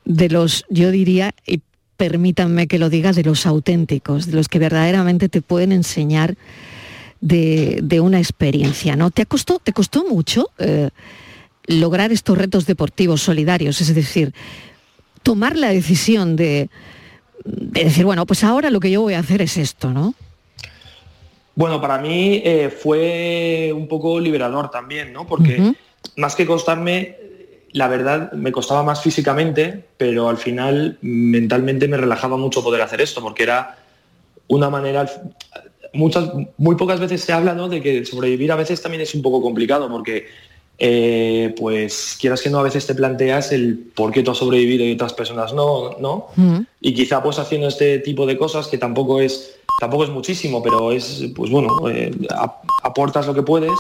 [0.05, 1.61] de los, yo diría, y
[1.97, 6.37] permítanme que lo diga, de los auténticos, de los que verdaderamente te pueden enseñar
[7.21, 9.11] de, de una experiencia, ¿no?
[9.11, 10.91] ¿Te costó, te costó mucho eh,
[11.67, 13.81] lograr estos retos deportivos solidarios?
[13.81, 14.33] Es decir,
[15.25, 16.71] tomar la decisión de,
[17.45, 20.15] de decir, bueno, pues ahora lo que yo voy a hacer es esto, ¿no?
[21.55, 25.27] Bueno, para mí eh, fue un poco liberador también, ¿no?
[25.27, 25.75] Porque
[26.17, 27.17] más que costarme,
[27.73, 33.01] la verdad me costaba más físicamente, pero al final mentalmente me relajaba mucho poder hacer
[33.01, 33.79] esto, porque era
[34.49, 35.09] una manera,
[35.93, 37.69] muchas, muy pocas veces se habla ¿no?
[37.69, 40.27] de que sobrevivir a veces también es un poco complicado, porque
[40.79, 44.85] eh, pues quieras que no, a veces te planteas el por qué tú has sobrevivido
[44.85, 46.27] y otras personas no, ¿no?
[46.81, 50.93] y quizá pues haciendo este tipo de cosas que tampoco es tampoco es muchísimo pero
[50.93, 53.73] es pues bueno eh, ap- aportas lo que puedes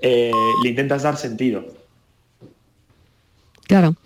[0.00, 0.30] eh,
[0.62, 1.64] le intentas dar sentido
[3.66, 3.96] Claro.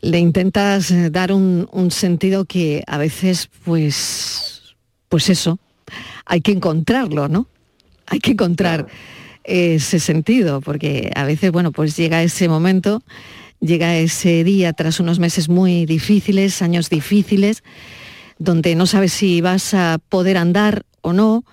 [0.00, 4.74] Le intentas eh, dar un, un sentido que a veces, pues,
[5.10, 5.58] pues eso,
[6.24, 7.46] hay que encontrarlo, ¿no?
[8.06, 8.86] Hay que encontrar
[9.44, 13.02] ese sentido, porque a veces, bueno, pues llega ese momento,
[13.60, 17.62] llega ese día tras unos meses muy difíciles, años difíciles,
[18.40, 21.44] donde no sabes si vas a poder andar o no,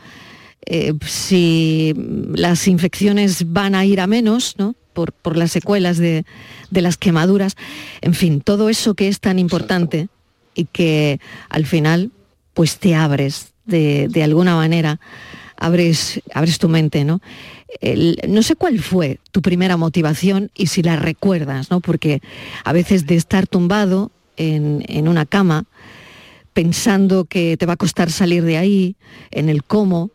[0.65, 1.93] eh, si
[2.34, 4.73] las infecciones van a ir a menos, ¿no?
[4.93, 6.26] Por, por las secuelas de,
[6.71, 7.56] de las quemaduras.
[8.02, 10.08] En fin, todo eso que es tan importante
[10.56, 11.19] y que
[11.50, 12.10] al final
[12.54, 15.00] pues te abres de, de alguna manera,
[15.58, 17.21] abres, abres tu mente, ¿no?
[18.28, 21.82] No sé cuál fue tu primera motivación y si la recuerdas, ¿no?
[21.82, 22.21] Porque
[22.63, 25.65] a veces de estar tumbado en, en una cama,
[26.58, 28.96] pensando que te va a costar salir de ahí,
[29.30, 30.10] en el cómo,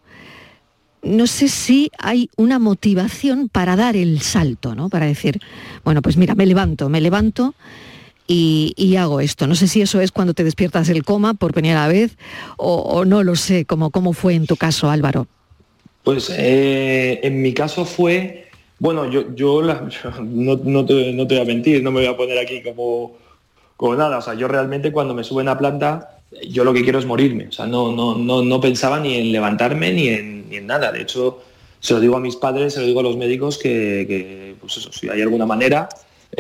[1.01, 4.89] no sé si hay una motivación para dar el salto, ¿no?
[4.89, 5.39] Para decir,
[5.85, 7.55] bueno, pues mira, me levanto, me levanto
[8.27, 9.47] y, hago esto.
[9.47, 12.17] No sé si eso es cuando te despiertas del coma por primera vez
[12.57, 15.29] o, no lo sé, como cómo fue en tu caso, Álvaro.
[16.03, 18.49] Pues eh, en mi caso fue,
[18.81, 19.63] bueno, yo, yo,
[20.21, 23.13] no te, no te voy a mentir, no me voy a poner aquí como,
[23.77, 24.19] como nada.
[24.19, 26.19] O sea, yo realmente cuando me suben a planta,
[26.49, 27.49] yo lo que quiero es morirme.
[27.49, 30.93] O sea, no, no, no, no pensaba ni en levantarme ni en, ni en nada.
[30.93, 31.43] De hecho,
[31.81, 34.93] se lo digo a mis padres, se lo digo a los médicos que, pues eso,
[34.93, 35.89] si hay alguna manera,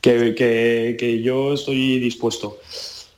[0.00, 2.58] que, que- que yo estoy dispuesto.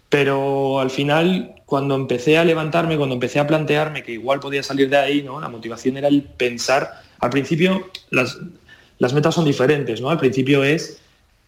[0.09, 4.89] Pero al final, cuando empecé a levantarme, cuando empecé a plantearme que igual podía salir
[4.89, 5.41] de ahí, ¿no?
[5.41, 7.03] La motivación era el pensar.
[7.21, 8.39] Al principio las,
[8.99, 10.11] las metas son diferentes, ¿no?
[10.11, 11.01] Al principio es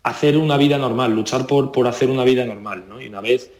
[0.03, 3.01] hacer una vida normal, luchar por, por hacer una vida normal, ¿no?
[3.01, 3.51] Y una vez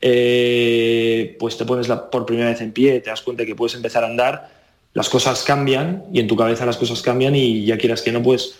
[0.00, 3.74] eh, pues te pones la- por primera vez en pie, te das cuenta que puedes
[3.74, 4.50] empezar a andar,
[4.94, 8.22] las cosas cambian y en tu cabeza las cosas cambian y ya quieras que no,
[8.22, 8.54] pues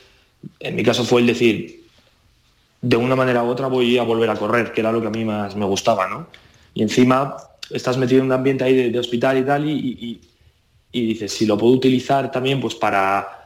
[0.60, 1.84] en mi caso fue el decir,
[2.80, 5.10] de una manera u otra voy a volver a correr, que era lo que a
[5.10, 6.28] mí más me gustaba, ¿no?
[6.74, 7.36] Y encima
[7.70, 10.20] estás metido en un ambiente ahí de, de hospital y tal, y, y-
[10.90, 13.37] y dices, si lo puedo utilizar también pues para,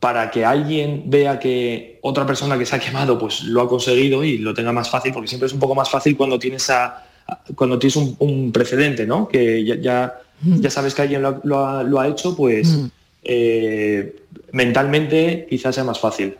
[0.00, 4.24] para que alguien vea que otra persona que se ha quemado pues lo ha conseguido
[4.24, 7.06] y lo tenga más fácil, porque siempre es un poco más fácil cuando tienes a,
[7.54, 9.28] cuando tienes un, un precedente, ¿no?
[9.28, 12.78] Que ya, ya, ya sabes que alguien lo, ha- lo ha, lo ha hecho, pues
[13.22, 14.16] eh,
[14.52, 16.34] mentalmente quizás sea más fácil.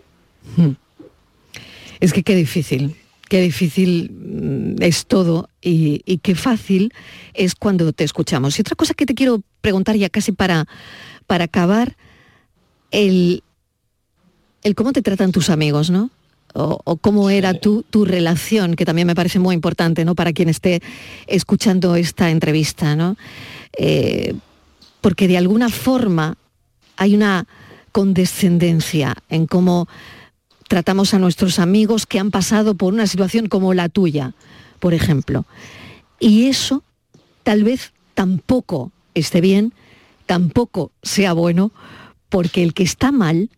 [2.01, 2.97] Es que qué difícil,
[3.29, 6.95] qué difícil mm, es todo y, y qué fácil
[7.35, 8.59] es cuando te escuchamos.
[8.59, 10.67] Y otra cosa que te quiero preguntar ya casi para,
[11.27, 11.97] para acabar,
[12.91, 13.43] el,
[14.63, 16.11] el cómo te tratan tus amigos, ¿no?
[16.53, 20.15] O, o cómo era tu, tu relación, que también me parece muy importante, ¿no?
[20.15, 20.83] Para quien esté
[21.27, 23.17] escuchando esta entrevista, ¿no?
[23.79, 24.35] Eh,
[25.01, 26.37] porque de alguna forma
[26.97, 27.47] hay una
[27.93, 29.89] condescendencia en cómo
[30.69, 34.35] tratamos a nuestros amigos que han pasado por una situación como la tuya,
[34.79, 35.45] por ejemplo.
[36.19, 36.83] Y eso
[37.43, 39.73] tal vez tampoco esté bien,
[40.27, 41.73] tampoco sea bueno,
[42.29, 43.51] porque el que está mal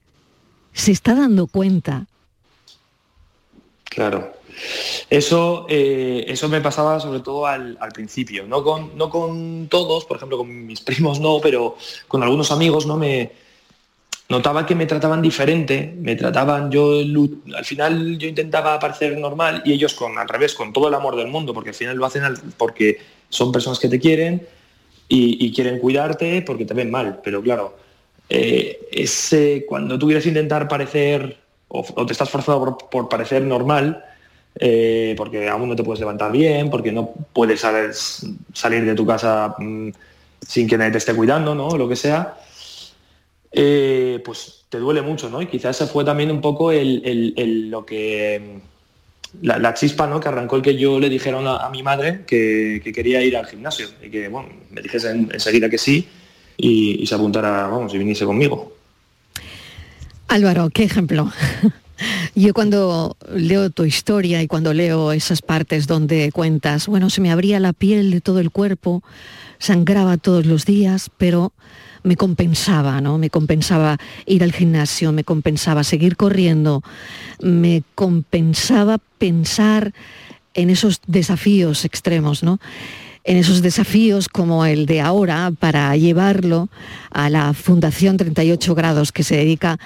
[0.72, 2.06] se está dando cuenta.
[3.84, 4.32] Claro.
[5.10, 10.16] Eso, eh, eso me pasaba sobre todo al, principio, no con, no con todos, por
[10.16, 11.76] ejemplo con mis primos no, pero
[12.08, 13.32] con algunos amigos no me
[14.28, 19.72] notaba que me trataban diferente, me trataban, yo al final yo intentaba parecer normal y
[19.72, 22.22] ellos con al revés, con todo el amor del mundo, porque al final lo hacen
[22.56, 24.46] porque son personas que te quieren
[25.08, 27.20] y quieren cuidarte porque te ven mal.
[27.22, 27.76] Pero claro,
[28.34, 31.36] eh, cuando tú quieres intentar parecer
[31.68, 34.04] o, te estás forzado por, parecer normal,
[34.58, 37.60] eh, porque aún no te puedes levantar bien, porque no puedes
[38.52, 39.88] salir de tu casa mm,
[40.46, 41.68] sin que nadie te esté cuidando, ¿no?
[41.68, 42.38] O lo que sea,
[43.50, 45.40] eh, pues te duele mucho, ¿no?
[45.42, 47.02] Y quizás ese fue también un poco el,
[47.36, 48.60] el- lo que
[49.40, 50.20] mm, la, chispa, ¿no?
[50.20, 53.46] Que arrancó el que yo le dijera a, mi madre que, que quería ir al
[53.46, 56.06] gimnasio y que, bueno, me dijese en- enseguida que sí
[56.56, 58.72] y, se apuntara, vamos, y viniese conmigo.
[60.28, 61.30] Álvaro, qué ejemplo.
[62.34, 67.30] Yo cuando leo tu historia y cuando leo esas partes donde cuentas, bueno, se me
[67.30, 69.02] abría la piel de todo el cuerpo,
[69.58, 71.52] sangraba todos los días, pero
[72.02, 73.18] me compensaba, ¿no?
[73.18, 76.82] Me compensaba ir al gimnasio, me compensaba seguir corriendo,
[77.40, 79.92] me compensaba pensar
[80.54, 82.58] en esos desafíos extremos, ¿no?
[83.24, 86.68] En esos desafíos como el de ahora para llevarlo
[87.10, 89.78] a la Fundación 38 Grados que se dedica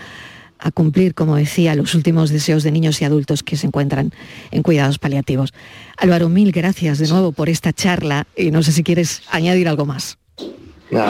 [0.59, 4.12] a cumplir, como decía, los últimos deseos de niños y adultos que se encuentran
[4.51, 5.53] en cuidados paliativos.
[5.99, 9.85] Álvaro, mil gracias de nuevo por esta charla y no sé si quieres añadir algo
[9.85, 10.16] más.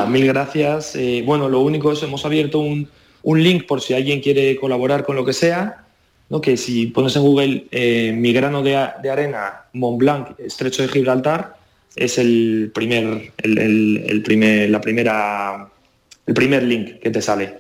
[0.09, 0.97] Mil gracias.
[0.97, 2.89] Eh, bueno, lo único es hemos abierto un,
[3.23, 5.85] un link por si alguien quiere colaborar con lo que sea,
[6.29, 6.41] ¿no?
[6.41, 10.89] que si pones en Google eh, mi grano de, de arena Mont Blanc, Estrecho de
[10.89, 11.57] Gibraltar,
[11.97, 15.69] es el primer, el, el- el primer, la primera,
[16.27, 17.55] el primer link que te sale.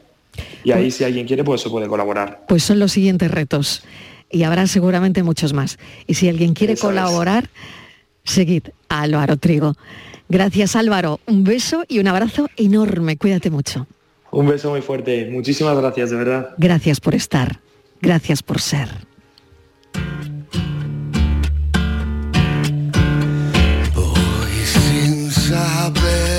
[0.64, 2.44] Y ahí si alguien quiere, pues se puede colaborar.
[2.46, 3.82] Pues son los siguientes retos
[4.30, 5.78] y habrá seguramente muchos más.
[6.06, 6.80] Y si alguien quiere es.
[6.80, 7.48] colaborar,
[8.24, 9.74] seguid a Álvaro Trigo.
[10.28, 13.16] Gracias Álvaro, un beso y un abrazo enorme.
[13.16, 13.86] Cuídate mucho.
[14.32, 15.28] Un beso muy fuerte.
[15.30, 16.50] Muchísimas gracias, de verdad.
[16.58, 17.60] Gracias por estar.
[18.02, 18.88] Gracias por ser.
[25.86, 26.35] Saber,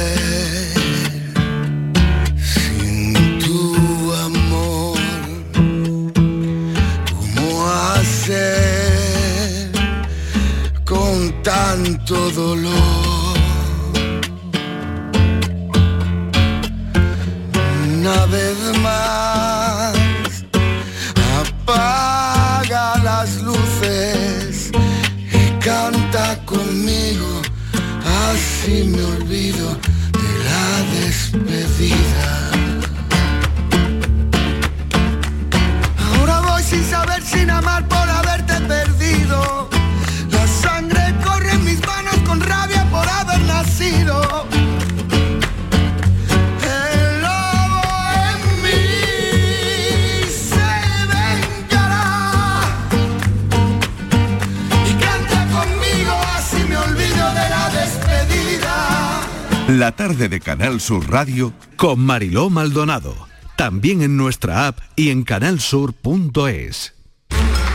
[60.77, 63.27] Canal Sur Radio con Mariló Maldonado.
[63.55, 66.93] También en nuestra app y en canalsur.es.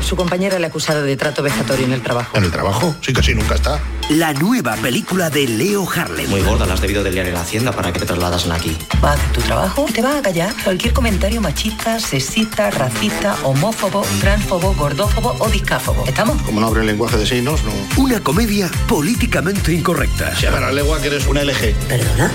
[0.03, 2.37] Su compañera le ha acusado de trato vejatorio en el trabajo.
[2.37, 2.95] ¿En el trabajo?
[3.01, 3.81] Sí, casi nunca está.
[4.11, 6.29] La nueva película de Leo Harlem.
[6.29, 8.77] Muy gorda, la has debido de liar en la hacienda para que te trasladas aquí.
[9.03, 14.05] Va a hacer tu trabajo te va a callar cualquier comentario machista, sexista, racista, homófobo,
[14.21, 16.05] transfobo, gordófobo o discáfobo.
[16.07, 16.41] ¿Estamos?
[16.43, 17.73] Como no abre el lenguaje de signos, no.
[17.97, 20.35] Una comedia políticamente incorrecta.
[20.37, 21.75] Se la legua que eres una LG.
[21.88, 22.31] ¿Perdona?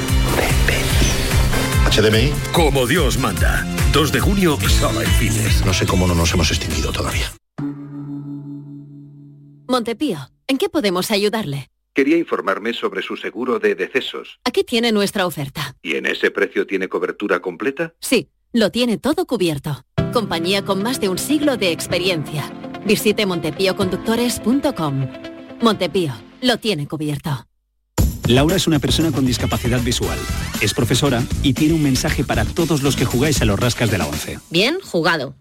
[1.91, 2.33] HDMI.
[2.51, 3.65] Como Dios manda.
[3.93, 5.65] 2 de junio, solo en cines.
[5.65, 7.31] No sé cómo no nos hemos extinguido todavía.
[9.69, 11.69] Montepío, ¿en qué podemos ayudarle?
[11.93, 14.39] Quería informarme sobre su seguro de decesos.
[14.45, 15.75] Aquí tiene nuestra oferta.
[15.81, 17.93] ¿Y en ese precio tiene cobertura completa?
[17.99, 19.83] Sí, lo tiene todo cubierto.
[20.13, 22.49] Compañía con más de un siglo de experiencia.
[22.85, 25.07] Visite montepíoconductores.com.
[25.61, 27.45] Montepío, lo tiene cubierto.
[28.27, 30.17] Laura es una persona con discapacidad visual.
[30.61, 33.97] Es profesora y tiene un mensaje para todos los que jugáis a los rascas de
[33.97, 34.39] la 11.
[34.49, 35.35] Bien jugado.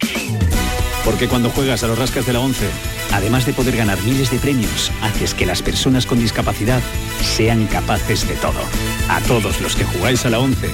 [1.04, 2.66] Porque cuando juegas a los rascas de la 11,
[3.16, 6.82] además de poder ganar miles de premios, haces que las personas con discapacidad
[7.22, 8.60] sean capaces de todo.
[9.08, 10.68] A todos los que jugáis a la 11,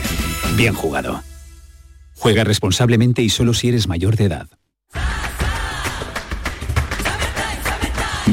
[0.57, 1.23] bien jugado.
[2.17, 4.47] Juega responsablemente y solo si eres mayor de edad.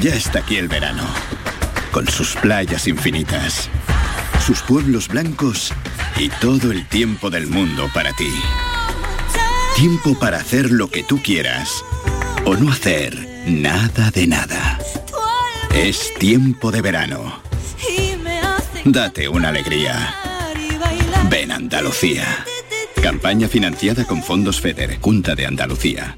[0.02, 1.04] Ya está aquí el verano,
[1.92, 3.70] con sus playas infinitas,
[4.46, 5.72] sus pueblos blancos
[6.18, 8.32] y todo el tiempo del mundo para ti.
[9.76, 11.84] Tiempo para hacer lo que tú quieras
[12.46, 14.80] o no hacer nada de nada.
[15.74, 17.42] Es tiempo de verano.
[18.86, 20.16] Date una alegría.
[21.30, 22.46] Ven Andalucía.
[23.02, 26.18] Campaña financiada con fondos FEDER, Junta de Andalucía.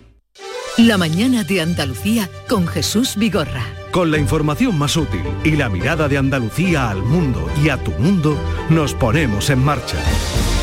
[0.77, 3.65] La mañana de Andalucía con Jesús Vigorra.
[3.91, 7.91] Con la información más útil y la mirada de Andalucía al mundo y a tu
[7.91, 8.38] mundo,
[8.69, 9.97] nos ponemos en marcha.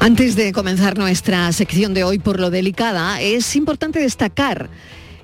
[0.00, 4.70] Antes de comenzar nuestra sección de hoy por lo delicada, es importante destacar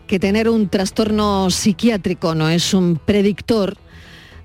[0.09, 3.77] que tener un trastorno psiquiátrico no es un predictor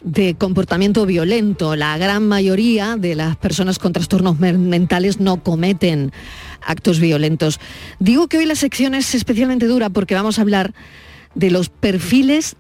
[0.02, 1.76] de comportamiento violento.
[1.76, 6.12] La gran mayoría de las personas con trastornos mentales no cometen
[6.62, 7.60] actos violentos.
[8.00, 10.74] Digo que hoy la sección es especialmente dura porque vamos a hablar
[11.34, 12.56] de los perfiles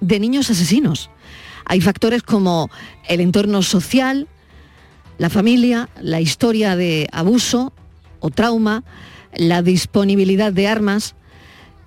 [0.00, 1.10] de niños asesinos.
[1.66, 2.70] Hay factores como
[3.08, 4.28] el entorno social,
[5.18, 7.72] la familia, la historia de abuso
[8.20, 8.84] o trauma,
[9.34, 11.14] la disponibilidad de armas,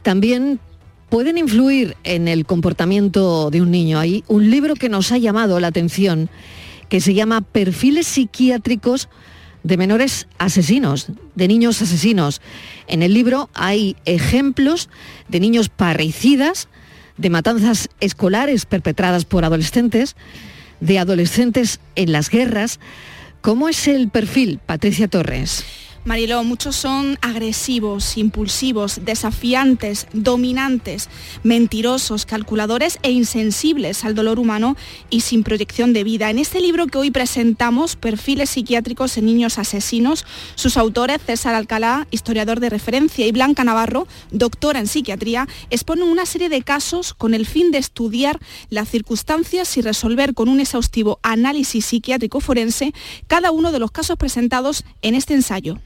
[0.01, 0.59] también
[1.09, 3.99] pueden influir en el comportamiento de un niño.
[3.99, 6.30] Hay un libro que nos ha llamado la atención
[6.89, 9.09] que se llama Perfiles psiquiátricos
[9.63, 12.41] de menores asesinos, de niños asesinos.
[12.88, 14.89] En el libro hay ejemplos
[15.28, 16.69] de niños parricidas,
[17.17, 20.15] de matanzas escolares perpetradas por adolescentes,
[20.80, 22.80] de adolescentes en las guerras.
[23.41, 25.86] ¿Cómo es el perfil, Patricia Torres?
[26.07, 31.09] Mariló, muchos son agresivos, impulsivos, desafiantes, dominantes,
[31.43, 34.77] mentirosos, calculadores e insensibles al dolor humano
[35.09, 36.29] y sin proyección de vida.
[36.29, 42.07] En este libro que hoy presentamos, Perfiles psiquiátricos en niños asesinos, sus autores, César Alcalá,
[42.09, 47.33] historiador de referencia, y Blanca Navarro, doctora en psiquiatría, exponen una serie de casos con
[47.33, 48.39] el fin de estudiar
[48.69, 52.93] las circunstancias y resolver con un exhaustivo análisis psiquiátrico forense
[53.27, 55.77] cada uno de los casos presentados en este ensayo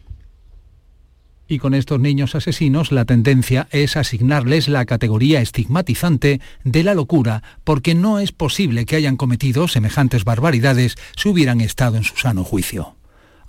[1.51, 7.43] y con estos niños asesinos la tendencia es asignarles la categoría estigmatizante de la locura
[7.65, 12.45] porque no es posible que hayan cometido semejantes barbaridades si hubieran estado en su sano
[12.45, 12.95] juicio.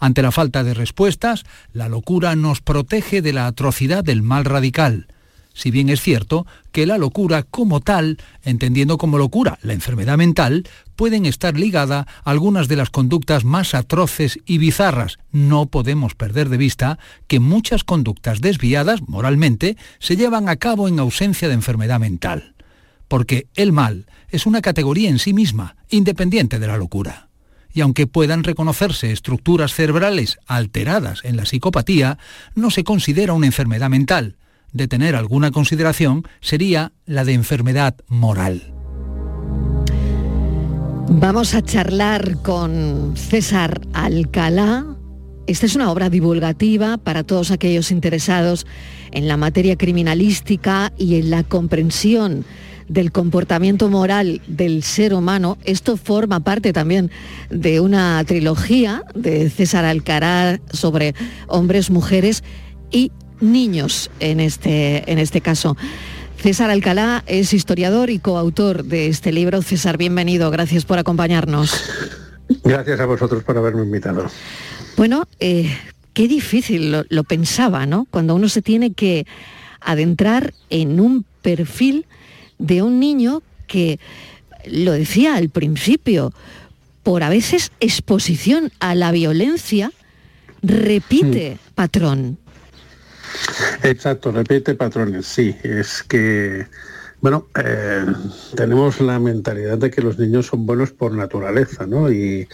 [0.00, 5.06] Ante la falta de respuestas, la locura nos protege de la atrocidad del mal radical,
[5.54, 10.68] si bien es cierto que la locura como tal, entendiendo como locura la enfermedad mental,
[10.96, 15.18] pueden estar ligada a algunas de las conductas más atroces y bizarras.
[15.30, 20.98] No podemos perder de vista que muchas conductas desviadas moralmente se llevan a cabo en
[20.98, 22.54] ausencia de enfermedad mental.
[23.08, 27.28] Porque el mal es una categoría en sí misma, independiente de la locura.
[27.74, 32.18] Y aunque puedan reconocerse estructuras cerebrales alteradas en la psicopatía,
[32.54, 34.36] no se considera una enfermedad mental,
[34.72, 38.72] de tener alguna consideración sería la de enfermedad moral.
[41.08, 44.86] Vamos a charlar con César Alcalá.
[45.46, 48.66] Esta es una obra divulgativa para todos aquellos interesados
[49.10, 52.44] en la materia criminalística y en la comprensión
[52.88, 55.58] del comportamiento moral del ser humano.
[55.64, 57.10] Esto forma parte también
[57.50, 61.14] de una trilogía de César Alcaraz sobre
[61.46, 62.42] hombres, mujeres
[62.90, 63.10] y
[63.42, 65.76] niños en este, en este caso.
[66.38, 69.62] César Alcalá es historiador y coautor de este libro.
[69.62, 71.84] César, bienvenido, gracias por acompañarnos.
[72.64, 74.26] Gracias a vosotros por haberme invitado.
[74.96, 75.76] Bueno, eh,
[76.14, 78.06] qué difícil lo, lo, pensaba, ¿no?
[78.10, 79.26] Cuando uno se tiene que
[79.80, 82.06] adentrar en un perfil
[82.58, 83.98] de un niño que,
[84.66, 86.32] lo decía al principio,
[87.02, 89.92] por a veces exposición a la violencia,
[90.62, 91.74] repite hmm.
[91.74, 92.38] patrón.
[93.82, 95.56] Exacto, repite patrones, sí.
[95.62, 96.66] Es que,
[97.20, 98.04] bueno, eh,
[98.56, 102.10] tenemos la mentalidad de que los niños son buenos por naturaleza, ¿no?
[102.10, 102.48] Y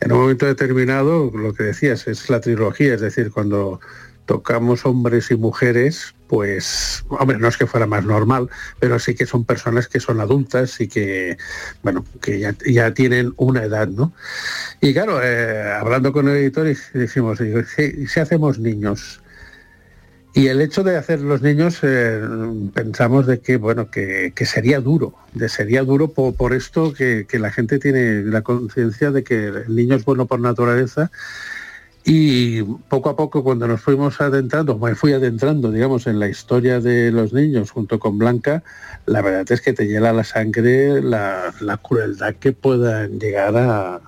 [0.00, 3.80] en un momento determinado, lo que decías, es la trilogía, es decir, cuando
[4.26, 8.48] tocamos hombres y mujeres, pues, hombre, no es que fuera más normal,
[8.78, 11.36] pero sí que son personas que son adultas y que,
[11.82, 14.12] bueno, que ya, tienen una edad, ¿no?
[14.80, 19.20] Y claro, eh, hablando con el editor, si, si hacemos niños,
[20.32, 22.22] y el hecho de hacer los niños, eh,
[22.72, 27.80] pensamos de que, bueno, que, sería duro, de sería duro por, esto que, la gente
[27.80, 31.10] tiene la conciencia de que el niño es bueno por naturaleza.
[32.04, 36.80] Y poco a poco cuando nos fuimos adentrando, me fui adentrando, digamos, en la historia
[36.80, 38.62] de los niños junto con Blanca,
[39.06, 41.52] la verdad es que te hiela la sangre la,
[41.82, 44.00] crueldad que puedan llegar a,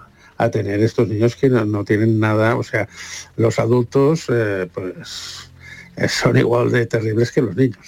[0.51, 2.89] tener estos niños que no, tienen nada, o sea,
[3.37, 5.51] los adultos, eh, pues
[6.09, 7.78] son igual de terribles que los niños.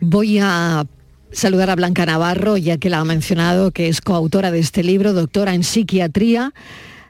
[0.00, 0.84] Voy a
[1.32, 5.12] saludar a Blanca Navarro, ya que la ha mencionado, que es coautora de este libro,
[5.12, 6.52] doctora en psiquiatría.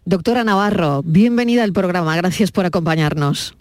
[0.05, 3.57] Doctora Navarro, bienvenida al programa, gracias por acompañarnos.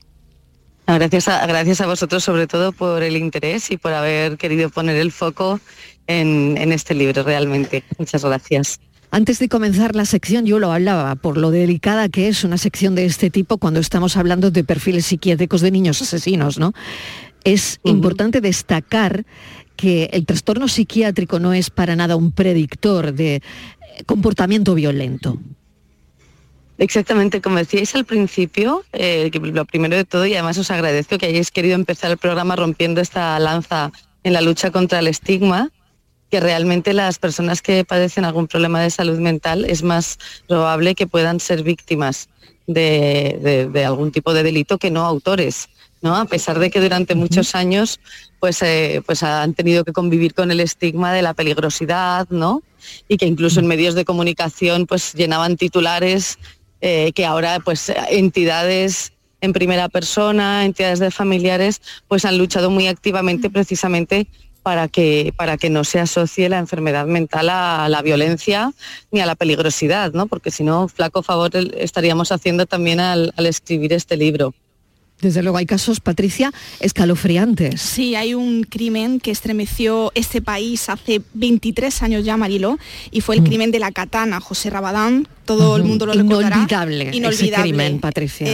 [0.87, 4.97] Gracias a, gracias a vosotros sobre todo por el interés y por haber querido poner
[4.97, 5.59] el foco
[6.05, 7.83] en, en este libro realmente.
[7.97, 8.79] Muchas gracias.
[9.11, 12.95] Antes de comenzar la sección, yo lo hablaba por lo delicada que es una sección
[12.95, 16.73] de este tipo cuando estamos hablando de perfiles psiquiátricos de niños asesinos, ¿no?
[17.43, 19.25] Es importante destacar
[19.75, 23.41] que el trastorno psiquiátrico no es para nada un predictor de
[24.05, 25.39] comportamiento violento.
[26.77, 31.27] Exactamente, como decíais al principio, eh, lo primero de todo, y además os agradezco que
[31.27, 33.91] hayáis querido empezar el programa rompiendo esta lanza
[34.23, 35.71] en la lucha contra el estigma,
[36.35, 40.19] que realmente las personas que padecen algún problema de salud mental es más
[40.49, 42.27] probable que puedan ser víctimas
[42.67, 45.69] de, algún tipo de delito que no autores.
[46.01, 46.13] ¿no?
[46.13, 48.01] A pesar de que durante muchos años
[48.41, 52.63] pues, eh, pues han tenido que convivir con el estigma de la peligrosidad, ¿no?
[53.07, 56.37] Y que incluso en medios de comunicación pues llenaban titulares
[56.81, 62.87] eh, que ahora pues entidades en primera persona, entidades de familiares, pues han luchado muy
[62.87, 64.27] activamente precisamente
[64.65, 68.73] para que, para que no se asocie la enfermedad mental a la violencia
[69.11, 70.25] ni a la peligrosidad, ¿no?
[70.25, 74.55] porque si no, flaco favor estaríamos haciendo también al, al escribir este libro.
[75.21, 76.51] Desde luego hay casos, Patricia,
[76.81, 77.81] escalofriantes.
[77.81, 82.77] Sí, hay un crimen que estremeció este país hace 23 años ya, Mariló,
[83.11, 83.45] y fue el mm.
[83.45, 85.27] crimen de la katana, José Rabadán.
[85.45, 86.55] Todo el mundo lo recordará.
[86.55, 87.53] Inolvidable, Inolvidable.
[87.53, 88.47] Ese crimen, Patricia.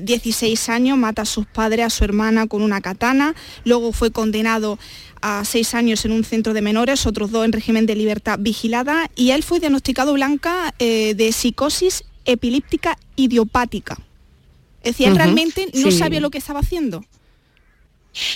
[0.00, 3.34] 16 eh, años, mata a sus padres, a su hermana con una katana.
[3.64, 4.78] Luego fue condenado
[5.22, 9.10] a seis años en un centro de menores, otros dos en régimen de libertad vigilada,
[9.14, 13.98] y él fue diagnosticado blanca eh, de psicosis epilíptica idiopática.
[14.82, 17.04] Es decir, él realmente no sabía lo que estaba haciendo.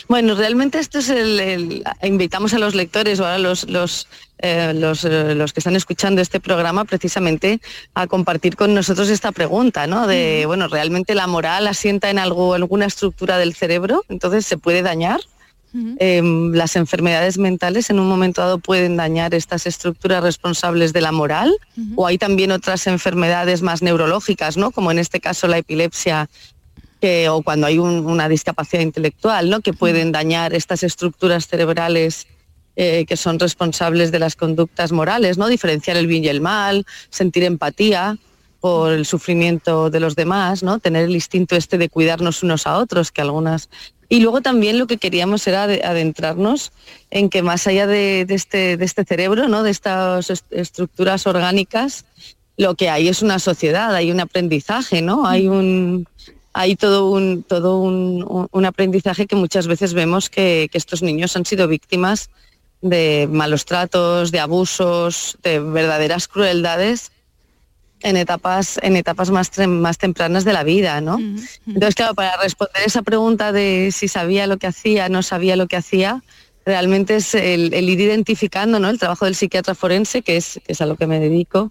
[0.09, 4.07] Bueno, realmente esto es el, invitamos a los lectores o a los los,
[4.39, 7.61] eh, los, eh, los, que están escuchando este programa precisamente
[7.95, 10.07] a compartir con nosotros esta pregunta, ¿no?
[10.07, 14.83] De bueno, realmente la moral asienta en algo, alguna estructura del cerebro, entonces se puede
[14.83, 15.20] dañar.
[15.75, 21.12] Em, las enfermedades mentales en un momento dado pueden dañar estas estructuras responsables de la
[21.12, 21.57] moral
[21.97, 24.70] o hay también otras enfermedades más neurológicas, ¿no?
[24.70, 26.29] como en este caso la epilepsia
[27.31, 29.61] o cuando hay una discapacidad intelectual, ¿no?
[29.61, 32.27] que pueden dañar estas estructuras cerebrales
[32.77, 35.49] eh, que son responsables de las conductas morales, ¿no?
[35.49, 38.18] diferenciar el bien y el mal, sentir empatía
[38.61, 40.79] por el sufrimiento de los demás, ¿no?
[40.79, 43.68] Tener el instinto este de cuidarnos unos a otros, que algunas
[44.13, 46.73] y luego también lo que queríamos era adentrarnos
[47.11, 49.63] en que más allá de, este, de este, cerebro, ¿no?
[49.63, 52.05] de estas estructuras orgánicas,
[52.59, 55.27] lo que hay es una sociedad, hay un aprendizaje, ¿no?
[55.27, 56.07] Hay un
[56.53, 61.47] hay todo un todo un, aprendizaje que muchas veces vemos que, que, estos niños han
[61.47, 62.29] sido víctimas
[62.83, 67.13] de malos tratos, de abusos, de verdaderas crueldades
[68.03, 71.18] en etapas, en etapas más, más tempranas de la vida, ¿no?
[71.66, 75.66] Entonces, claro, para responder esa pregunta de si sabía lo que hacía, no sabía lo
[75.66, 76.22] que hacía,
[76.64, 78.88] realmente es el, ir identificando, ¿no?
[78.88, 81.70] El trabajo del psiquiatra forense, que es, es a lo que me dedico,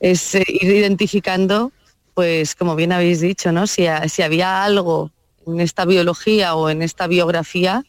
[0.00, 1.72] es eh, ir identificando,
[2.14, 3.66] pues como bien habéis dicho, ¿no?
[3.66, 5.10] Si, si había algo
[5.46, 7.84] en esta biología o en esta biografía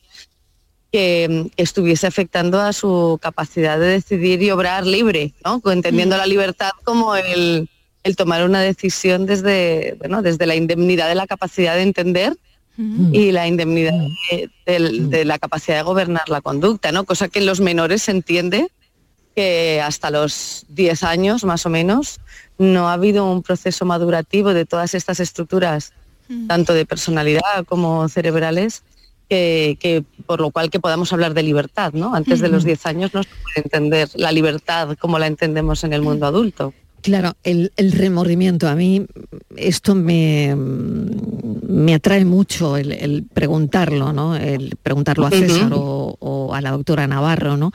[0.92, 5.62] que, estuviese afectando a su capacidad de decidir y obrar libre, ¿no?
[5.72, 7.70] Entendiendo la libertad como el,
[8.06, 12.38] el tomar una decisión desde, bueno, desde la indemnidad de la capacidad de entender
[12.78, 13.94] y la indemnidad
[14.66, 17.06] de, la capacidad de gobernar la conducta, ¿no?
[17.06, 18.70] Cosa que en los menores se entiende
[19.36, 22.20] que hasta los 10 años más o menos
[22.60, 25.94] no ha habido un proceso madurativo de todas estas estructuras,
[26.48, 28.84] tanto de personalidad como cerebrales,
[29.30, 32.14] que, por lo cual que podamos hablar de libertad, ¿no?
[32.14, 35.94] Antes de los 10 años no se puede entender la libertad como la entendemos en
[35.94, 36.74] el mundo adulto.
[37.06, 39.06] Claro, el, remordimiento, a mí
[39.56, 44.36] esto me, me atrae mucho el, preguntarlo, ¿no?
[44.36, 47.72] El preguntarlo a César o, a la doctora Navarro, ¿no?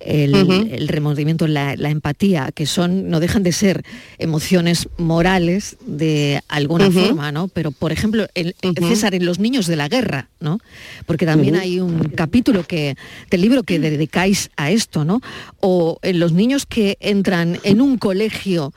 [0.00, 3.84] El, remordimiento, la, empatía, que son, no dejan de ser
[4.18, 7.48] emociones morales de alguna forma, ¿no?
[7.48, 8.54] Pero, por ejemplo, el,
[8.88, 10.58] César, en los niños de la guerra, ¿no?
[11.04, 12.96] Porque también hay un capítulo que,
[13.30, 15.20] del libro que dedicáis a esto, ¿no?
[15.60, 18.72] O en los niños que entran en un colegio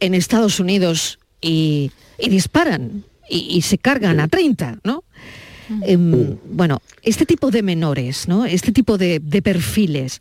[0.00, 5.04] en Estados Unidos y, disparan y, se cargan a 30, ¿no?
[5.82, 8.44] Em, bueno, este tipo de menores, ¿no?
[8.44, 10.20] Este tipo de, perfiles,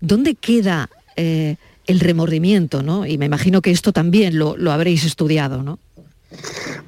[0.00, 3.06] ¿dónde queda eh, el remordimiento, ¿no?
[3.06, 5.78] Y me imagino que esto también lo, lo habréis estudiado, ¿no?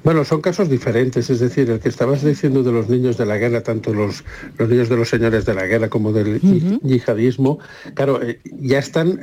[0.03, 3.37] Bueno, son casos diferentes, es decir, el que estabas diciendo de los niños de la
[3.37, 4.23] guerra, tanto los,
[4.57, 6.39] los niños de los señores de la guerra como del
[6.81, 7.59] yihadismo,
[7.93, 9.19] claro, eh, ya están,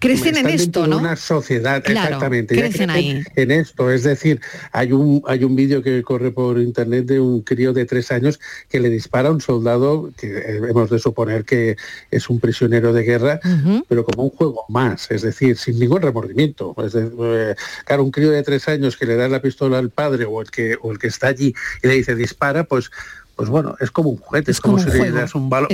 [0.00, 0.98] crecen en esto, ¿no?
[0.98, 3.22] Una sociedad, exactamente, crecen, ahí.
[3.36, 4.40] en esto, es decir,
[4.72, 8.40] hay un hay un vídeo que corre por internet de un crío de tres años
[8.68, 11.76] que le dispara a un soldado que eh, hemos de suponer que
[12.10, 13.40] es un prisionero de guerra,
[13.88, 16.74] pero como un juego más, es decir, sin ningún remordimiento.
[16.78, 17.54] Eh,
[17.84, 20.50] claro, un crío de tres años que le da la pistola al padre o el
[20.50, 22.90] que, o el que está allí y le dice dispara, pues,
[23.36, 25.68] pues bueno, es como un juguete, es, como, si le das un balón.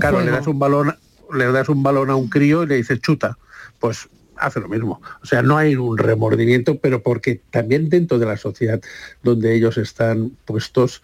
[0.00, 0.96] claro, le das un balón,
[1.32, 3.38] le das un balón a un crío y le dices chuta,
[3.78, 5.00] pues hace lo mismo.
[5.22, 8.80] O sea, no hay un remordimiento, pero porque también dentro de la sociedad
[9.22, 11.02] donde ellos están puestos,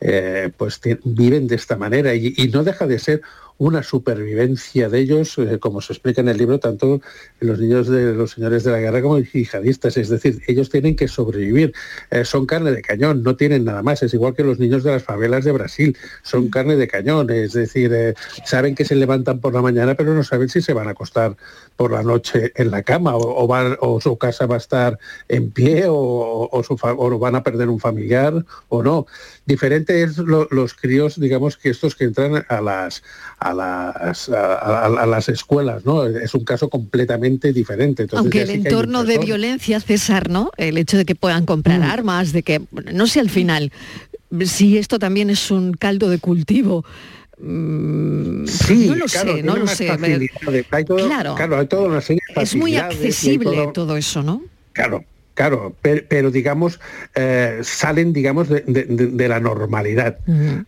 [0.00, 3.22] eh, pues viven de esta manera y, no deja de ser
[3.62, 7.00] una supervivencia de ellos, eh, como se explica en el libro, tanto
[7.38, 9.96] los niños de los señores de la guerra como yihadistas.
[9.96, 11.72] Es decir, ellos tienen que sobrevivir.
[12.10, 14.02] Eh, son carne de cañón, no tienen nada más.
[14.02, 15.96] Es igual que los niños de las favelas de Brasil.
[16.24, 17.30] Son carne de cañón.
[17.30, 20.72] Es decir, eh, saben que se levantan por la mañana, pero no saben si se
[20.72, 21.36] van a acostar
[21.76, 23.46] por la noche en la cama o,
[23.80, 24.98] o su casa va a estar
[25.28, 29.06] en pie o, o, van a perder un familiar o no.
[29.46, 33.02] Diferente es los críos, digamos, que estos que entran a las
[33.38, 36.06] a las, a, las escuelas, ¿no?
[36.06, 38.06] Es un caso completamente diferente.
[38.12, 40.50] Aunque el entorno de violencia, César, ¿no?
[40.56, 41.84] El hecho de que puedan comprar mm.
[41.84, 42.62] armas, de que,
[42.92, 43.72] no sé al final,
[44.44, 46.84] si esto también es un caldo de cultivo.
[47.44, 49.88] Mm, sí, no lo sé, no lo sé.
[49.88, 51.66] claro, claro
[52.36, 54.42] es muy accesible todo eso, ¿no?
[54.72, 55.04] Claro,
[55.34, 56.78] Claro, pero, digamos,
[57.14, 60.18] eh, salen, digamos, de, la normalidad.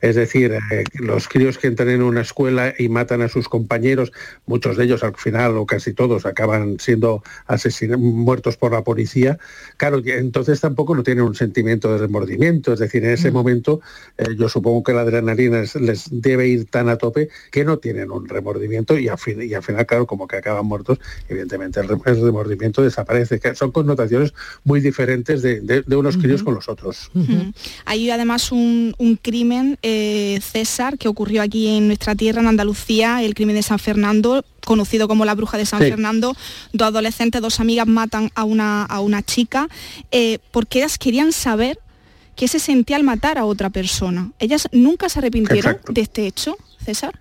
[0.01, 4.12] Es decir, eh, los críos que entran en una escuela y matan a sus compañeros,
[4.47, 9.39] muchos de ellos al final, o casi todos, acaban siendo asesinados, muertos por la policía.
[9.77, 12.73] Claro, entonces tampoco no tienen un sentimiento de remordimiento.
[12.73, 13.81] Es decir, en ese momento
[14.17, 18.11] eh, yo supongo que la adrenalina les, debe ir tan a tope que no tienen
[18.11, 20.99] un remordimiento y al, fin, y al final, claro, como que acaban muertos,
[21.29, 23.41] evidentemente el, remordimiento desaparece.
[23.55, 24.33] son connotaciones
[24.63, 27.11] muy diferentes de, unos críos con los otros.
[27.85, 33.35] Hay además un, crimen, eh, César, que ocurrió aquí en nuestra tierra, en Andalucía, el
[33.35, 36.37] crimen de San Fernando, conocido como la bruja de San Fernando.
[36.73, 39.69] Dos adolescentes, dos amigas matan a una, a una chica
[40.11, 41.79] eh, porque ellas querían saber
[42.37, 44.33] qué se sentía al matar a otra persona.
[44.39, 47.21] Ellas nunca se arrepintieron de este hecho, César.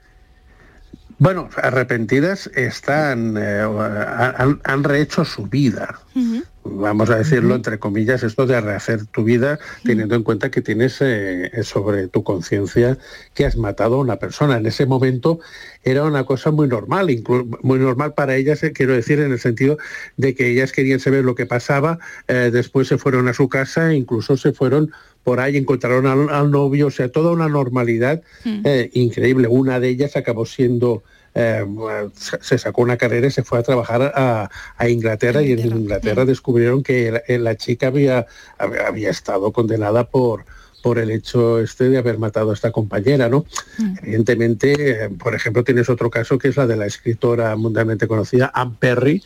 [1.19, 3.61] Bueno, arrepentidas están, eh,
[4.63, 5.99] han, rehecho su vida
[6.63, 10.97] vamos a decirlo entre comillas, esto de rehacer tu vida teniendo en cuenta que tienes
[11.01, 12.97] eh, sobre tu conciencia
[13.33, 14.57] que has matado a una persona.
[14.57, 15.39] En ese momento
[15.83, 17.07] era una cosa muy normal,
[17.61, 19.77] muy normal para ellas, eh, quiero decir, en el sentido
[20.17, 23.91] de que ellas querían saber lo que pasaba, eh, después se fueron a su casa,
[23.91, 24.91] e incluso se fueron
[25.23, 28.21] por ahí, encontraron al, novio, o sea, toda una normalidad
[28.91, 29.47] increíble.
[29.47, 31.01] Una de ellas acabó siendo
[31.35, 31.65] eh,
[32.15, 34.49] se sacó una carrera y se fue a trabajar a,
[34.87, 38.27] Inglaterra, y en Inglaterra descubrieron que la, chica había,
[38.57, 40.45] había, estado condenada por,
[40.83, 43.45] por el hecho este de haber matado a esta compañera, ¿no?
[44.03, 48.51] Evidentemente, eh, por ejemplo, tienes otro caso que es la de la escritora mundialmente conocida,
[48.53, 49.23] Anne Perry,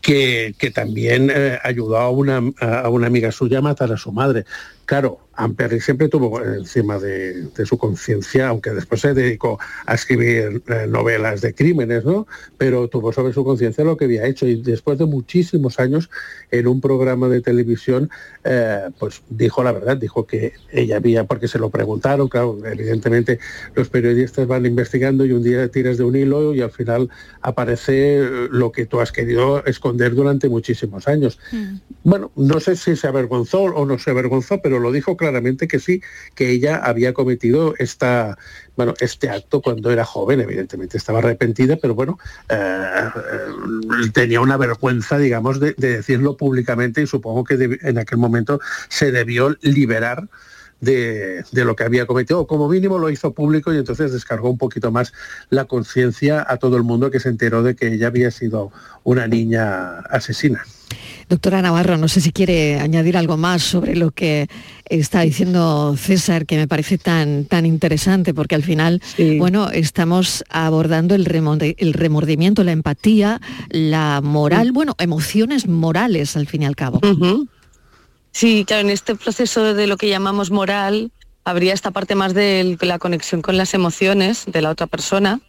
[0.00, 4.12] que, que también eh, ayudó a una, a una amiga suya a matar a su
[4.12, 4.44] madre.
[4.84, 10.62] Claro, Amperry siempre tuvo encima de, de su conciencia, aunque después se dedicó a escribir
[10.66, 12.26] eh, novelas de crímenes, ¿no?
[12.58, 16.10] Pero tuvo sobre su conciencia lo que había hecho y después de muchísimos años
[16.50, 18.10] en un programa de televisión,
[18.42, 23.38] eh, pues dijo la verdad, dijo que ella había, porque se lo preguntaron, claro, evidentemente
[23.76, 27.10] los periodistas van investigando y un día tiras de un hilo y al final
[27.42, 31.38] aparece lo que tú has querido esconder durante muchísimos años.
[32.02, 35.27] Bueno, no sé si se avergonzó o no se avergonzó, pero lo dijo claramente
[35.68, 36.02] que sí,
[36.34, 38.38] que ella había cometido esta,
[38.76, 42.18] bueno, este acto cuando era joven, evidentemente estaba arrepentida, pero bueno,
[42.48, 48.18] eh, eh, tenía una vergüenza, digamos, de, de decirlo públicamente y supongo que en aquel
[48.18, 50.28] momento se debió liberar
[50.80, 54.50] de, de lo que había cometido, o como mínimo lo hizo público y entonces descargó
[54.50, 55.12] un poquito más
[55.50, 58.70] la conciencia a todo el mundo que se enteró de que ella había sido
[59.02, 60.64] una niña asesina.
[61.28, 64.48] Doctora Navarro, no sé si quiere añadir algo más sobre lo que
[64.88, 69.02] está diciendo César, que me parece tan, tan interesante, porque al final,
[69.38, 76.46] bueno, estamos abordando el, remorde- el remordimiento, la empatía, la moral, bueno, emociones morales al
[76.46, 77.00] fin y al cabo.
[78.32, 81.10] Sí, claro, en este proceso de lo que llamamos moral
[81.44, 85.40] habría esta parte más de la conexión con las emociones de la otra persona.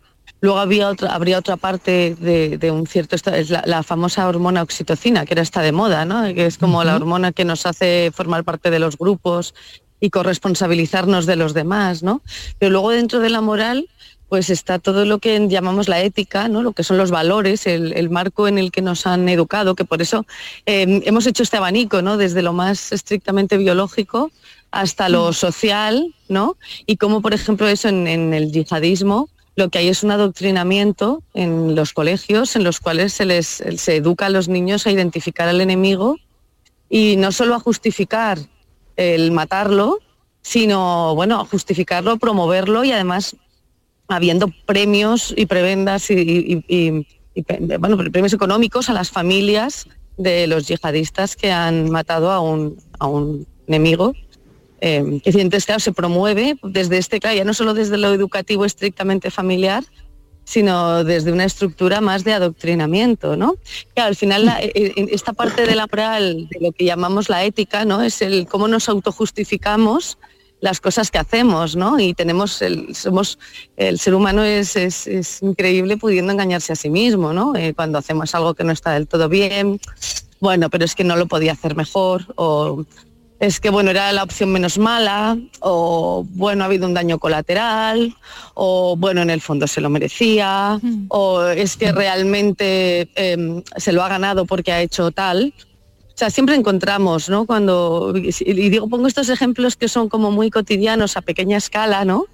[0.41, 4.27] Luego había otra, habría otra parte de, de un cierto, esta- es la, la famosa
[4.27, 6.23] hormona oxitocina, que ahora está de moda, ¿no?
[6.33, 9.53] que es como la hormona que nos hace formar parte de los grupos
[9.99, 12.03] y corresponsabilizarnos de los demás.
[12.03, 12.21] ¿no?
[12.57, 13.89] Pero luego dentro de la moral
[14.29, 16.61] pues está todo lo que llamamos la ética, ¿no?
[16.61, 19.85] lo que son los valores, el, el marco en el que nos han educado, que
[19.85, 20.23] por eso
[20.67, 22.15] eh, hemos hecho este abanico, ¿no?
[22.15, 24.31] desde lo más estrictamente biológico
[24.69, 26.57] hasta lo social, ¿no?
[26.85, 29.29] y como por ejemplo eso en, en el yihadismo,
[29.59, 33.95] lo que hay es un adoctrinamiento en los colegios en los cuales se les se
[33.97, 36.17] educa a los niños a identificar al enemigo
[36.89, 38.39] y no solo a justificar
[38.95, 39.99] el matarlo,
[40.41, 43.35] sino bueno, a justificarlo, promoverlo y además
[44.07, 47.05] habiendo premios y prebendas y,
[47.79, 49.87] bueno, premios económicos a las familias
[50.17, 54.13] de los yihadistas que han matado a un, a un enemigo.
[54.81, 58.65] Eh, que entonces, claro, se promueve desde este, claro, ya no solo desde lo educativo
[58.65, 59.83] estrictamente familiar,
[60.45, 63.55] sino desde una estructura más de adoctrinamiento, ¿no?
[63.93, 67.43] Claro, al final eh, eh, esta parte de la moral, de lo que llamamos la
[67.43, 68.01] ética, ¿no?
[68.01, 70.17] Es el cómo nos autojustificamos
[70.61, 71.99] las cosas que hacemos, ¿no?
[71.99, 73.37] Y tenemos el, somos,
[73.77, 77.55] el ser humano es, es- increíble pudiendo engañarse a sí mismo, ¿no?
[77.55, 79.79] Eh, cuando hacemos algo que no está del todo bien,
[80.41, 82.25] bueno, pero es que no lo podía hacer mejor,
[83.39, 88.15] es que bueno, era la opción menos mala, o bueno, ha habido un daño colateral,
[88.53, 94.03] o bueno, en el fondo se lo merecía, o es que realmente em, se lo
[94.03, 95.53] ha ganado porque ha hecho tal.
[95.57, 97.45] O sea, siempre encontramos, ¿no?
[97.45, 102.25] Cuando, y digo, pongo estos ejemplos que son como muy cotidianos a pequeña escala, ¿no?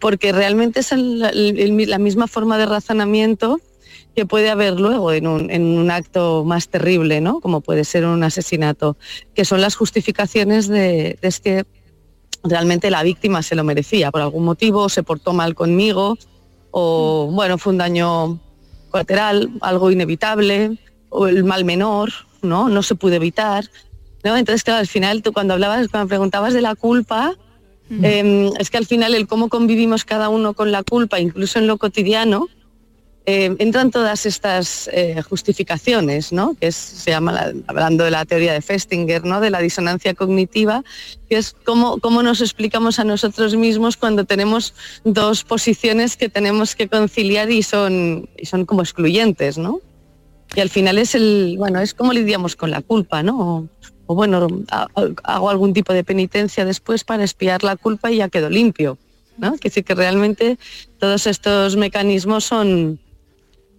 [0.00, 3.60] Porque realmente es el- el- el- la misma forma de razonamiento
[4.14, 7.40] que puede haber luego en un, en un acto más terrible, ¿no?
[7.40, 8.96] Como puede ser un asesinato,
[9.34, 11.64] que son las justificaciones de, de es que
[12.44, 16.18] realmente la víctima se lo merecía por algún motivo, se portó mal conmigo,
[16.70, 18.40] o bueno, fue un daño
[18.90, 22.10] colateral, algo inevitable, o el mal menor,
[22.42, 22.68] ¿no?
[22.68, 23.64] No se pudo evitar.
[24.24, 24.36] ¿no?
[24.36, 27.34] Entonces, claro, al final, tú cuando hablabas, cuando preguntabas de la culpa,
[28.02, 31.66] eh, es que al final el cómo convivimos cada uno con la culpa, incluso en
[31.66, 32.48] lo cotidiano,
[33.26, 36.54] eh, entran todas estas eh, justificaciones, ¿no?
[36.60, 39.40] que se llama, la- hablando de la teoría de Festinger, ¿no?
[39.40, 40.82] de la disonancia cognitiva,
[41.28, 46.74] que es cómo, cómo nos explicamos a nosotros mismos cuando tenemos dos posiciones que tenemos
[46.74, 49.80] que conciliar y son, son como excluyentes, ¿no?
[50.54, 53.68] Y al final es el, bueno, es como lidiamos con la culpa, ¿no?
[54.06, 58.16] O, bueno, ha- ha- hago algún tipo de penitencia después para espiar la culpa y
[58.16, 58.98] ya quedo limpio,
[59.38, 59.56] ¿no?
[59.56, 60.58] Que sí que realmente
[60.98, 63.00] todos estos mecanismos son,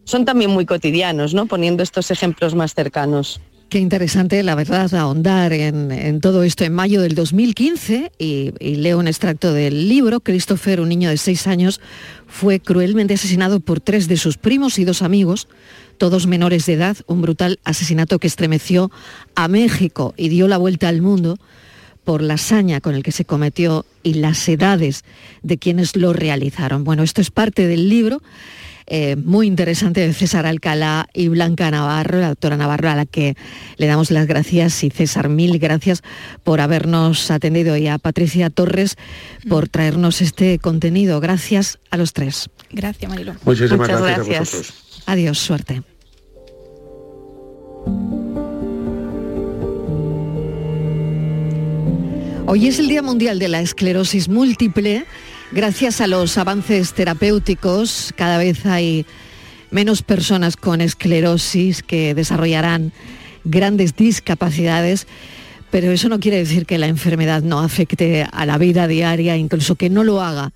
[0.04, 1.45] son también muy cotidianos, ¿no?
[1.45, 3.41] Poniendo estos ejemplos más cercanos.
[3.70, 8.76] Qué interesante, la verdad, ahondar en, en todo esto en mayo del 2015 y, y
[8.76, 10.20] leo un extracto del libro.
[10.20, 11.82] Christopher, un niño de seis años,
[12.28, 15.47] fue cruelmente asesinado por tres de sus primos y dos amigos,
[15.97, 18.91] todos menores de edad, un brutal asesinato que estremeció
[19.34, 21.39] a México y dio la vuelta al mundo
[22.04, 25.04] por la hazaña con el que se cometió y las edades
[25.41, 26.84] de quienes lo realizaron.
[26.84, 28.22] Bueno, esto es parte del libro
[28.88, 33.36] eh, muy interesante de César Alcalá y Blanca Navarro, la doctora Navarro, a la que
[33.78, 34.84] le damos las gracias.
[34.84, 36.02] Y César, mil gracias
[36.44, 38.96] por habernos atendido y a Patricia Torres
[39.48, 41.20] por traernos este contenido.
[41.20, 42.50] Gracias a los tres.
[42.72, 43.36] Gracias, Marilo.
[43.46, 44.74] Muchísimas gracias, a vosotros.
[45.06, 45.82] Adiós, suerte.
[52.46, 55.06] Hoy es el Día Mundial de la Esclerosis Múltiple.
[55.56, 59.06] Gracias a los avances terapéuticos, cada vez hay
[59.70, 62.91] menos personas con esclerosis que desarrollarán
[63.43, 65.06] grandes discapacidades,
[65.70, 69.76] pero eso no quiere decir que la enfermedad no afecte a la vida diaria, incluso
[69.76, 70.54] que no lo haga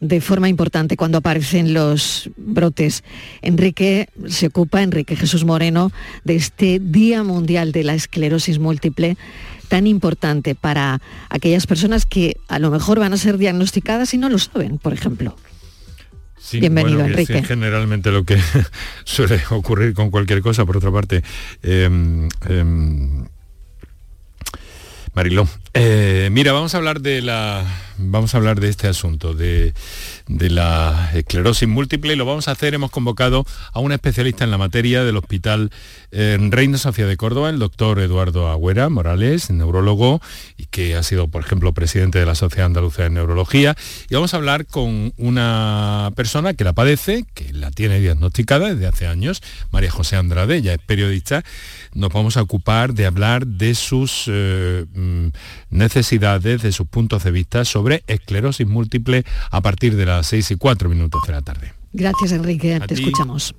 [0.00, 3.04] de forma importante cuando aparecen los brotes.
[3.40, 5.92] Enrique se ocupa, Enrique Jesús Moreno,
[6.24, 9.16] de este Día Mundial de la Esclerosis Múltiple
[9.68, 14.28] tan importante para aquellas personas que a lo mejor van a ser diagnosticadas y no
[14.28, 15.36] lo saben, por ejemplo.
[16.52, 17.38] Bienvenido, Enrique.
[17.38, 18.38] Es generalmente lo que
[19.04, 21.22] suele ocurrir con cualquier cosa, por otra parte.
[21.62, 23.24] Em, em,
[25.14, 27.64] Mariló, eh, mira, vamos a hablar de la,
[27.98, 29.74] vamos a hablar de este asunto de,
[30.28, 32.74] la esclerosis múltiple y lo vamos a hacer.
[32.74, 35.70] Hemos convocado a un especialista en la materia del Hospital
[36.12, 40.20] eh, Reina Sofía de Córdoba, el doctor Eduardo Agüera Morales, neurólogo
[40.56, 43.76] y que ha sido, por ejemplo, presidente de la Sociedad Andaluza de Neurología.
[44.08, 48.86] Y vamos a hablar con una persona que la padece, que la tiene diagnosticada desde
[48.86, 51.42] hace años, María José Andrade, ella es periodista
[51.94, 55.28] nos vamos a ocupar de hablar de sus eh, mm,
[55.74, 60.56] necesidades, de sus puntos de vista sobre esclerosis múltiple a partir de las 6 y
[60.56, 61.74] 4 minutos de la tarde.
[61.92, 62.80] Gracias, Enrique.
[62.86, 63.54] Te escuchamos.